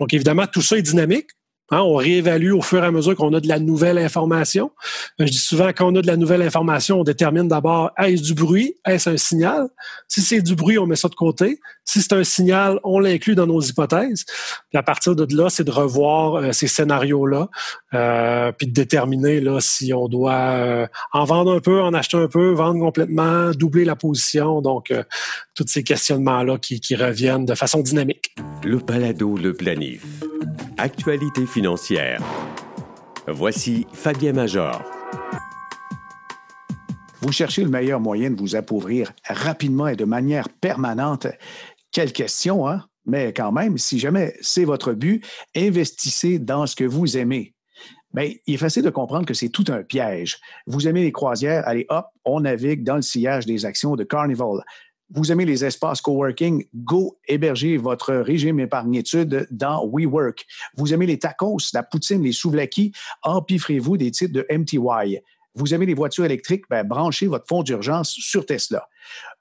Donc, 0.00 0.12
évidemment, 0.12 0.46
tout 0.46 0.62
ça 0.62 0.76
est 0.76 0.82
dynamique. 0.82 1.28
Hein, 1.72 1.82
on 1.82 1.94
réévalue 1.94 2.52
au 2.52 2.62
fur 2.62 2.82
et 2.82 2.86
à 2.86 2.90
mesure 2.90 3.14
qu'on 3.14 3.32
a 3.32 3.38
de 3.38 3.46
la 3.46 3.60
nouvelle 3.60 3.98
information. 3.98 4.72
Euh, 5.20 5.26
je 5.26 5.30
dis 5.30 5.38
souvent, 5.38 5.68
quand 5.68 5.92
on 5.92 5.94
a 5.94 6.02
de 6.02 6.06
la 6.08 6.16
nouvelle 6.16 6.42
information, 6.42 7.00
on 7.00 7.04
détermine 7.04 7.46
d'abord, 7.46 7.92
est-ce 7.96 8.22
du 8.22 8.34
bruit? 8.34 8.74
Est-ce 8.84 9.10
un 9.10 9.16
signal? 9.16 9.68
Si 10.08 10.20
c'est 10.20 10.42
du 10.42 10.56
bruit, 10.56 10.78
on 10.78 10.86
met 10.86 10.96
ça 10.96 11.08
de 11.08 11.14
côté. 11.14 11.60
Si 11.90 12.02
c'est 12.02 12.12
un 12.12 12.22
signal, 12.22 12.78
on 12.84 13.00
l'inclut 13.00 13.34
dans 13.34 13.48
nos 13.48 13.60
hypothèses. 13.60 14.24
Puis 14.68 14.78
à 14.78 14.82
partir 14.84 15.16
de 15.16 15.26
là, 15.36 15.50
c'est 15.50 15.64
de 15.64 15.72
revoir 15.72 16.36
euh, 16.36 16.52
ces 16.52 16.68
scénarios-là, 16.68 17.48
euh, 17.94 18.52
puis 18.52 18.68
de 18.68 18.72
déterminer 18.72 19.40
là, 19.40 19.58
si 19.60 19.92
on 19.92 20.06
doit 20.06 20.88
en 21.12 21.24
vendre 21.24 21.52
un 21.52 21.58
peu, 21.58 21.82
en 21.82 21.92
acheter 21.92 22.16
un 22.16 22.28
peu, 22.28 22.52
vendre 22.52 22.78
complètement, 22.78 23.50
doubler 23.50 23.84
la 23.84 23.96
position. 23.96 24.60
Donc, 24.60 24.92
tous 25.54 25.66
ces 25.66 25.82
questionnements-là 25.82 26.58
qui, 26.58 26.80
qui 26.80 26.94
reviennent 26.94 27.44
de 27.44 27.54
façon 27.54 27.80
dynamique. 27.80 28.36
Le 28.62 28.78
balado, 28.78 29.36
le 29.36 29.52
planif. 29.52 30.04
Actualité 30.78 31.44
financière. 31.46 32.20
Voici 33.26 33.86
Fabien 33.92 34.32
Major. 34.32 34.80
Vous 37.22 37.32
cherchez 37.32 37.62
le 37.62 37.68
meilleur 37.68 38.00
moyen 38.00 38.30
de 38.30 38.40
vous 38.40 38.56
appauvrir 38.56 39.12
rapidement 39.28 39.88
et 39.88 39.96
de 39.96 40.06
manière 40.06 40.48
permanente. 40.48 41.26
Quelle 41.92 42.12
question, 42.12 42.68
hein? 42.68 42.84
Mais 43.06 43.32
quand 43.32 43.50
même, 43.50 43.78
si 43.78 43.98
jamais 43.98 44.36
c'est 44.40 44.64
votre 44.64 44.92
but, 44.92 45.24
investissez 45.56 46.38
dans 46.38 46.66
ce 46.66 46.76
que 46.76 46.84
vous 46.84 47.16
aimez. 47.16 47.54
Bien, 48.12 48.32
il 48.46 48.54
est 48.54 48.58
facile 48.58 48.82
de 48.82 48.90
comprendre 48.90 49.24
que 49.24 49.34
c'est 49.34 49.48
tout 49.48 49.64
un 49.68 49.82
piège. 49.82 50.38
Vous 50.66 50.88
aimez 50.88 51.02
les 51.02 51.12
croisières, 51.12 51.66
allez 51.66 51.86
hop, 51.88 52.06
on 52.24 52.40
navigue 52.40 52.82
dans 52.82 52.96
le 52.96 53.02
sillage 53.02 53.46
des 53.46 53.64
actions 53.64 53.96
de 53.96 54.04
Carnival. 54.04 54.62
Vous 55.12 55.32
aimez 55.32 55.44
les 55.44 55.64
espaces 55.64 56.00
coworking, 56.00 56.66
go 56.74 57.18
héberger 57.26 57.76
votre 57.76 58.14
régime 58.14 58.60
épargnitude 58.60 59.46
dans 59.50 59.84
WeWork. 59.86 60.44
Vous 60.76 60.94
aimez 60.94 61.06
les 61.06 61.18
tacos, 61.18 61.58
la 61.72 61.82
poutine, 61.82 62.22
les 62.22 62.32
souvlaki, 62.32 62.92
empiffrez-vous 63.22 63.96
des 63.96 64.10
titres 64.10 64.32
de 64.32 64.46
MTY. 64.50 65.18
Vous 65.60 65.74
aimez 65.74 65.84
les 65.84 65.94
voitures 65.94 66.24
électriques, 66.24 66.64
ben, 66.70 66.86
branchez 66.86 67.26
votre 67.26 67.46
fonds 67.46 67.62
d'urgence 67.62 68.12
sur 68.12 68.46
Tesla. 68.46 68.88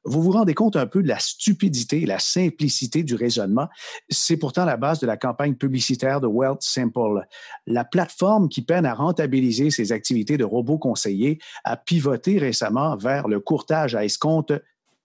Vous 0.04 0.22
vous 0.22 0.32
rendez 0.32 0.54
compte 0.54 0.76
un 0.76 0.86
peu 0.86 1.02
de 1.02 1.08
la 1.08 1.18
stupidité 1.18 2.02
et 2.02 2.06
la 2.06 2.20
simplicité 2.20 3.04
du 3.04 3.16
raisonnement? 3.16 3.70
C'est 4.10 4.36
pourtant 4.36 4.66
la 4.66 4.76
base 4.76 5.00
de 5.00 5.08
la 5.08 5.16
campagne 5.16 5.56
publicitaire 5.56 6.20
de 6.20 6.28
Wealth 6.28 6.62
Simple. 6.62 7.26
La 7.68 7.86
plateforme 7.86 8.50
qui 8.50 8.62
peine 8.62 8.86
à 8.86 8.96
rentabiliser 8.96 9.72
ses 9.72 9.94
activités 9.94 10.36
de 10.36 10.44
robots 10.44 10.78
conseillers 10.78 11.40
a 11.64 11.78
pivoté 11.78 12.38
récemment 12.38 12.98
vers 12.98 13.30
le 13.30 13.40
courtage 13.40 13.96
à 13.96 14.04
escompte 14.04 14.52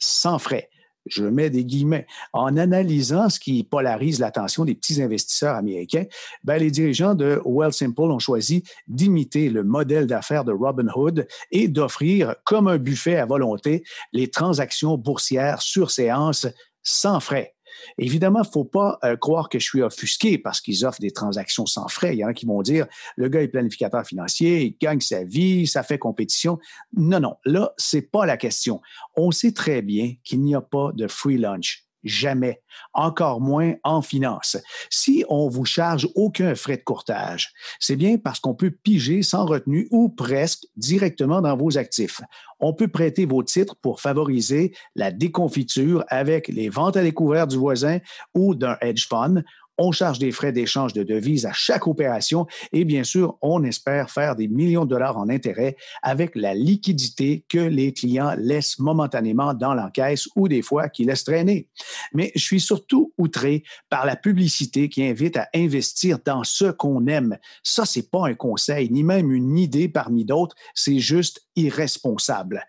sans 0.00 0.40
frais 0.40 0.68
je 1.06 1.24
mets 1.24 1.50
des 1.50 1.64
guillemets, 1.64 2.06
en 2.32 2.56
analysant 2.56 3.28
ce 3.28 3.40
qui 3.40 3.64
polarise 3.64 4.18
l'attention 4.18 4.64
des 4.64 4.74
petits 4.74 5.02
investisseurs 5.02 5.54
américains, 5.54 6.04
ben, 6.44 6.58
les 6.58 6.70
dirigeants 6.70 7.14
de 7.14 7.40
Wealthsimple 7.44 8.02
ont 8.02 8.18
choisi 8.18 8.64
d'imiter 8.88 9.50
le 9.50 9.64
modèle 9.64 10.06
d'affaires 10.06 10.44
de 10.44 10.52
Robinhood 10.52 11.26
et 11.50 11.68
d'offrir 11.68 12.34
comme 12.44 12.68
un 12.68 12.78
buffet 12.78 13.16
à 13.16 13.26
volonté 13.26 13.84
les 14.12 14.28
transactions 14.28 14.96
boursières 14.96 15.62
sur 15.62 15.90
séance 15.90 16.46
sans 16.82 17.20
frais. 17.20 17.53
Évidemment, 17.98 18.40
il 18.42 18.48
ne 18.48 18.52
faut 18.52 18.64
pas 18.64 18.98
euh, 19.04 19.16
croire 19.16 19.48
que 19.48 19.58
je 19.58 19.64
suis 19.64 19.82
offusqué 19.82 20.38
parce 20.38 20.60
qu'ils 20.60 20.84
offrent 20.84 21.00
des 21.00 21.10
transactions 21.10 21.66
sans 21.66 21.88
frais. 21.88 22.14
Il 22.14 22.18
y 22.18 22.24
en 22.24 22.28
a 22.28 22.34
qui 22.34 22.46
vont 22.46 22.62
dire, 22.62 22.86
le 23.16 23.28
gars 23.28 23.42
est 23.42 23.48
planificateur 23.48 24.04
financier, 24.06 24.64
il 24.64 24.76
gagne 24.80 25.00
sa 25.00 25.24
vie, 25.24 25.66
ça 25.66 25.82
fait 25.82 25.98
compétition. 25.98 26.58
Non, 26.96 27.20
non, 27.20 27.36
là, 27.44 27.72
c'est 27.76 28.10
pas 28.10 28.26
la 28.26 28.36
question. 28.36 28.80
On 29.16 29.30
sait 29.30 29.52
très 29.52 29.82
bien 29.82 30.14
qu'il 30.24 30.42
n'y 30.42 30.54
a 30.54 30.60
pas 30.60 30.90
de 30.94 31.06
free 31.06 31.38
lunch. 31.38 31.83
Jamais. 32.04 32.60
Encore 32.92 33.40
moins 33.40 33.74
en 33.82 34.02
finance. 34.02 34.56
Si 34.90 35.24
on 35.28 35.48
vous 35.48 35.64
charge 35.64 36.08
aucun 36.14 36.54
frais 36.54 36.76
de 36.76 36.82
courtage, 36.82 37.52
c'est 37.80 37.96
bien 37.96 38.18
parce 38.18 38.40
qu'on 38.40 38.54
peut 38.54 38.70
piger 38.70 39.22
sans 39.22 39.46
retenue 39.46 39.88
ou 39.90 40.10
presque 40.10 40.66
directement 40.76 41.40
dans 41.40 41.56
vos 41.56 41.78
actifs. 41.78 42.20
On 42.60 42.74
peut 42.74 42.88
prêter 42.88 43.24
vos 43.24 43.42
titres 43.42 43.76
pour 43.76 44.00
favoriser 44.00 44.74
la 44.94 45.10
déconfiture 45.10 46.04
avec 46.08 46.48
les 46.48 46.68
ventes 46.68 46.96
à 46.96 47.02
découvert 47.02 47.46
du 47.46 47.56
voisin 47.56 47.98
ou 48.34 48.54
d'un 48.54 48.76
hedge 48.80 49.06
fund 49.08 49.42
on 49.78 49.92
charge 49.92 50.18
des 50.18 50.32
frais 50.32 50.52
d'échange 50.52 50.92
de 50.92 51.02
devises 51.02 51.46
à 51.46 51.52
chaque 51.52 51.86
opération 51.86 52.46
et 52.72 52.84
bien 52.84 53.04
sûr, 53.04 53.36
on 53.42 53.64
espère 53.64 54.10
faire 54.10 54.36
des 54.36 54.48
millions 54.48 54.84
de 54.84 54.90
dollars 54.90 55.18
en 55.18 55.28
intérêts 55.28 55.76
avec 56.02 56.34
la 56.34 56.54
liquidité 56.54 57.44
que 57.48 57.58
les 57.58 57.92
clients 57.92 58.34
laissent 58.38 58.78
momentanément 58.78 59.54
dans 59.54 59.74
l'encaisse 59.74 60.28
ou 60.36 60.48
des 60.48 60.62
fois 60.62 60.88
qu'ils 60.88 61.06
laissent 61.06 61.24
traîner. 61.24 61.68
Mais 62.12 62.32
je 62.34 62.42
suis 62.42 62.60
surtout 62.60 63.12
outré 63.18 63.64
par 63.88 64.06
la 64.06 64.16
publicité 64.16 64.88
qui 64.88 65.04
invite 65.04 65.36
à 65.36 65.48
investir 65.54 66.18
dans 66.24 66.44
ce 66.44 66.66
qu'on 66.70 67.06
aime. 67.06 67.38
Ça, 67.62 67.84
c'est 67.84 68.10
pas 68.10 68.26
un 68.26 68.34
conseil 68.34 68.90
ni 68.90 69.02
même 69.02 69.32
une 69.32 69.58
idée 69.58 69.88
parmi 69.88 70.24
d'autres, 70.24 70.56
c'est 70.74 70.98
juste 70.98 71.43
irresponsable. 71.56 72.66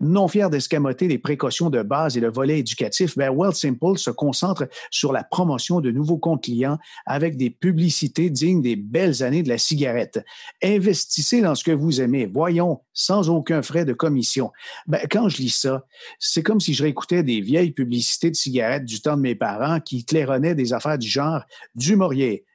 Non 0.00 0.28
fier 0.28 0.50
d'escamoter 0.50 1.08
les 1.08 1.18
précautions 1.18 1.70
de 1.70 1.82
base 1.82 2.16
et 2.16 2.20
le 2.20 2.30
volet 2.30 2.58
éducatif, 2.58 3.16
ben 3.16 3.30
Wealth 3.30 3.56
Simple 3.56 3.98
se 3.98 4.10
concentre 4.10 4.68
sur 4.90 5.12
la 5.12 5.24
promotion 5.24 5.80
de 5.80 5.90
nouveaux 5.90 6.18
comptes 6.18 6.44
clients 6.44 6.78
avec 7.06 7.36
des 7.36 7.50
publicités 7.50 8.30
dignes 8.30 8.62
des 8.62 8.76
belles 8.76 9.22
années 9.22 9.42
de 9.42 9.48
la 9.48 9.58
cigarette. 9.58 10.24
Investissez 10.62 11.40
dans 11.40 11.54
ce 11.54 11.64
que 11.64 11.72
vous 11.72 12.00
aimez. 12.00 12.26
Voyons, 12.26 12.80
sans 12.92 13.28
aucun 13.30 13.62
frais 13.62 13.84
de 13.84 13.92
commission. 13.92 14.52
Ben, 14.86 15.00
quand 15.10 15.28
je 15.28 15.38
lis 15.38 15.50
ça, 15.50 15.86
c'est 16.18 16.42
comme 16.42 16.60
si 16.60 16.74
je 16.74 16.82
réécoutais 16.82 17.22
des 17.22 17.40
vieilles 17.40 17.72
publicités 17.72 18.30
de 18.30 18.36
cigarettes 18.36 18.84
du 18.84 19.00
temps 19.00 19.16
de 19.16 19.22
mes 19.22 19.34
parents 19.34 19.80
qui 19.80 20.04
claironnaient 20.04 20.54
des 20.54 20.72
affaires 20.72 20.98
du 20.98 21.08
genre 21.08 21.42
du 21.74 21.96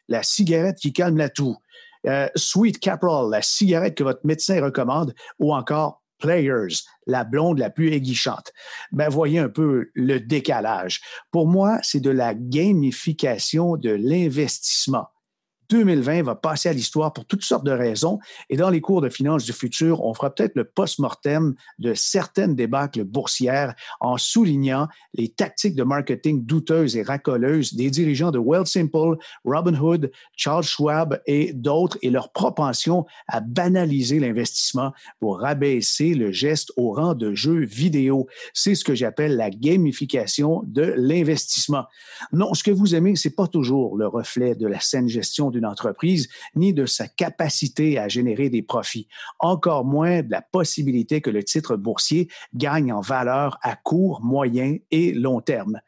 la 0.07 0.23
cigarette 0.23 0.77
qui 0.77 0.93
calme 0.93 1.17
la 1.17 1.29
toux. 1.29 1.55
Euh, 2.07 2.27
Sweet 2.35 2.79
Caporal, 2.79 3.29
la 3.29 3.41
cigarette 3.41 3.95
que 3.95 4.03
votre 4.03 4.25
médecin 4.25 4.61
recommande, 4.61 5.13
ou 5.39 5.53
encore 5.53 6.01
Players, 6.21 6.83
la 7.07 7.23
blonde 7.23 7.57
la 7.57 7.69
plus 7.69 7.91
aiguichante. 7.91 8.53
Ben, 8.91 9.09
voyez 9.09 9.39
un 9.39 9.49
peu 9.49 9.89
le 9.95 10.19
décalage. 10.19 11.01
Pour 11.31 11.47
moi, 11.47 11.79
c'est 11.81 11.99
de 11.99 12.11
la 12.11 12.33
gamification 12.35 13.75
de 13.75 13.89
l'investissement. 13.89 15.07
2020 15.71 16.23
va 16.23 16.35
passer 16.35 16.67
à 16.67 16.73
l'histoire 16.73 17.13
pour 17.13 17.25
toutes 17.25 17.43
sortes 17.43 17.65
de 17.65 17.71
raisons. 17.71 18.19
Et 18.49 18.57
dans 18.57 18.69
les 18.69 18.81
cours 18.81 19.01
de 19.01 19.07
finances 19.07 19.45
du 19.45 19.53
futur, 19.53 20.03
on 20.03 20.13
fera 20.13 20.29
peut-être 20.29 20.55
le 20.55 20.65
post-mortem 20.65 21.55
de 21.79 21.93
certaines 21.93 22.55
débâcles 22.55 23.05
boursières 23.05 23.73
en 24.01 24.17
soulignant 24.17 24.89
les 25.13 25.29
tactiques 25.29 25.75
de 25.75 25.83
marketing 25.83 26.45
douteuses 26.45 26.97
et 26.97 27.03
racoleuses 27.03 27.73
des 27.73 27.89
dirigeants 27.89 28.31
de 28.31 28.39
Wealthsimple, 28.39 29.17
Robinhood, 29.45 30.11
Charles 30.35 30.63
Schwab 30.63 31.21
et 31.25 31.53
d'autres 31.53 31.97
et 32.01 32.09
leur 32.09 32.33
propension 32.33 33.05
à 33.29 33.39
banaliser 33.39 34.19
l'investissement 34.19 34.91
pour 35.19 35.39
rabaisser 35.39 36.13
le 36.13 36.33
geste 36.33 36.73
au 36.75 36.91
rang 36.91 37.13
de 37.13 37.33
jeu 37.33 37.63
vidéo. 37.63 38.27
C'est 38.53 38.75
ce 38.75 38.83
que 38.83 38.95
j'appelle 38.95 39.37
la 39.37 39.49
gamification 39.49 40.63
de 40.65 40.93
l'investissement. 40.97 41.85
Non, 42.33 42.53
ce 42.53 42.63
que 42.63 42.71
vous 42.71 42.93
aimez, 42.93 43.15
c'est 43.15 43.35
pas 43.35 43.47
toujours 43.47 43.95
le 43.95 44.07
reflet 44.07 44.55
de 44.55 44.67
la 44.67 44.81
saine 44.81 45.07
gestion 45.07 45.49
entreprise, 45.65 46.29
ni 46.55 46.73
de 46.73 46.85
sa 46.85 47.07
capacité 47.07 47.97
à 47.97 48.07
générer 48.07 48.49
des 48.49 48.61
profits, 48.61 49.07
encore 49.39 49.85
moins 49.85 50.21
de 50.21 50.31
la 50.31 50.41
possibilité 50.41 51.21
que 51.21 51.29
le 51.29 51.43
titre 51.43 51.75
boursier 51.75 52.27
gagne 52.53 52.91
en 52.93 53.01
valeur 53.01 53.57
à 53.61 53.75
court, 53.75 54.21
moyen 54.23 54.77
et 54.91 55.13
long 55.13 55.41
terme. 55.41 55.79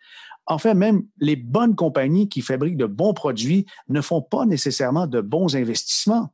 Enfin, 0.46 0.74
même 0.74 1.04
les 1.20 1.36
bonnes 1.36 1.76
compagnies 1.76 2.28
qui 2.28 2.42
fabriquent 2.42 2.78
de 2.78 2.86
bons 2.86 3.14
produits 3.14 3.66
ne 3.88 4.02
font 4.02 4.22
pas 4.22 4.46
nécessairement 4.46 5.08
de 5.08 5.22
bons 5.22 5.56
investissements. 5.56 6.34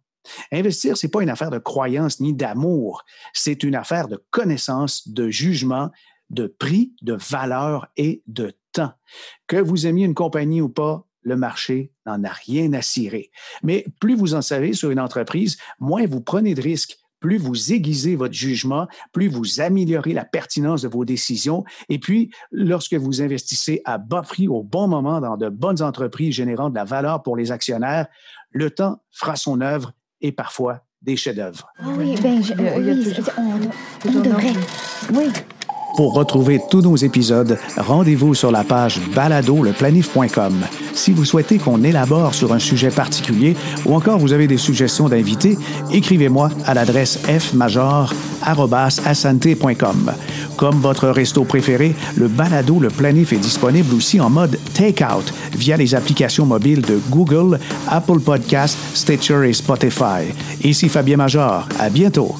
Investir, 0.51 0.97
ce 0.97 1.05
n'est 1.05 1.11
pas 1.11 1.21
une 1.21 1.29
affaire 1.29 1.51
de 1.51 1.59
croyance 1.59 2.19
ni 2.19 2.33
d'amour, 2.33 3.03
c'est 3.33 3.63
une 3.63 3.75
affaire 3.75 4.07
de 4.07 4.21
connaissance, 4.31 5.07
de 5.07 5.29
jugement, 5.29 5.89
de 6.29 6.47
prix, 6.47 6.93
de 7.01 7.13
valeur 7.13 7.87
et 7.97 8.21
de 8.27 8.53
temps. 8.71 8.91
Que 9.47 9.57
vous 9.57 9.87
aimiez 9.87 10.05
une 10.05 10.13
compagnie 10.13 10.61
ou 10.61 10.69
pas, 10.69 11.05
le 11.21 11.35
marché 11.35 11.91
n'en 12.05 12.23
a 12.23 12.29
rien 12.29 12.73
à 12.73 12.81
cirer. 12.81 13.31
Mais 13.63 13.85
plus 13.99 14.15
vous 14.15 14.33
en 14.33 14.41
savez 14.41 14.73
sur 14.73 14.91
une 14.91 14.99
entreprise, 14.99 15.57
moins 15.79 16.05
vous 16.05 16.21
prenez 16.21 16.55
de 16.55 16.61
risques, 16.61 16.97
plus 17.19 17.37
vous 17.37 17.73
aiguisez 17.73 18.15
votre 18.15 18.33
jugement, 18.33 18.87
plus 19.11 19.27
vous 19.27 19.59
améliorez 19.59 20.13
la 20.13 20.25
pertinence 20.25 20.81
de 20.83 20.87
vos 20.87 21.05
décisions. 21.05 21.65
Et 21.89 21.99
puis, 21.99 22.31
lorsque 22.51 22.93
vous 22.93 23.21
investissez 23.21 23.81
à 23.85 23.97
bas 23.97 24.21
prix 24.21 24.47
au 24.47 24.63
bon 24.63 24.87
moment 24.87 25.19
dans 25.19 25.37
de 25.37 25.49
bonnes 25.49 25.81
entreprises 25.81 26.35
générant 26.35 26.69
de 26.69 26.75
la 26.75 26.85
valeur 26.85 27.21
pour 27.21 27.35
les 27.35 27.51
actionnaires, 27.51 28.07
le 28.51 28.71
temps 28.71 29.01
fera 29.11 29.35
son 29.35 29.61
œuvre 29.61 29.91
et 30.21 30.31
parfois 30.31 30.85
des 31.01 31.15
chefs-d'œuvre. 31.15 31.67
oui, 31.83 32.15
ben, 32.21 32.41
oui, 32.57 33.13
on, 33.37 34.09
on 34.09 34.21
devrait. 34.21 34.53
Oui. 35.13 35.31
Pour 35.99 36.13
retrouver 36.13 36.61
tous 36.69 36.79
nos 36.79 36.95
épisodes, 36.95 37.59
rendez-vous 37.75 38.33
sur 38.33 38.51
la 38.51 38.63
page 38.63 39.01
baladoleplanif.com. 39.13 40.53
Si 40.93 41.11
vous 41.11 41.25
souhaitez 41.25 41.57
qu'on 41.57 41.83
élabore 41.83 42.33
sur 42.33 42.53
un 42.53 42.59
sujet 42.59 42.89
particulier 42.89 43.57
ou 43.85 43.93
encore 43.93 44.17
vous 44.17 44.31
avez 44.31 44.47
des 44.47 44.55
suggestions 44.55 45.09
d'invités, 45.09 45.57
écrivez-moi 45.91 46.51
à 46.65 46.73
l'adresse 46.73 47.19
fmajor.com. 47.27 48.13
Comme 50.55 50.79
votre 50.79 51.09
resto 51.09 51.43
préféré, 51.43 51.93
le 52.15 52.29
balado 52.29 52.79
Le 52.79 52.87
Planif 52.87 53.33
est 53.33 53.37
disponible 53.37 53.93
aussi 53.93 54.21
en 54.21 54.29
mode 54.29 54.57
take-out 54.73 55.33
via 55.51 55.75
les 55.75 55.95
applications 55.95 56.45
mobiles 56.45 56.81
de 56.81 56.97
Google, 57.09 57.59
Apple 57.89 58.21
Podcasts, 58.21 58.77
Stitcher 58.93 59.49
et 59.49 59.53
Spotify. 59.53 60.31
Ici 60.63 60.87
Fabien 60.87 61.17
Major. 61.17 61.67
À 61.77 61.89
bientôt. 61.89 62.37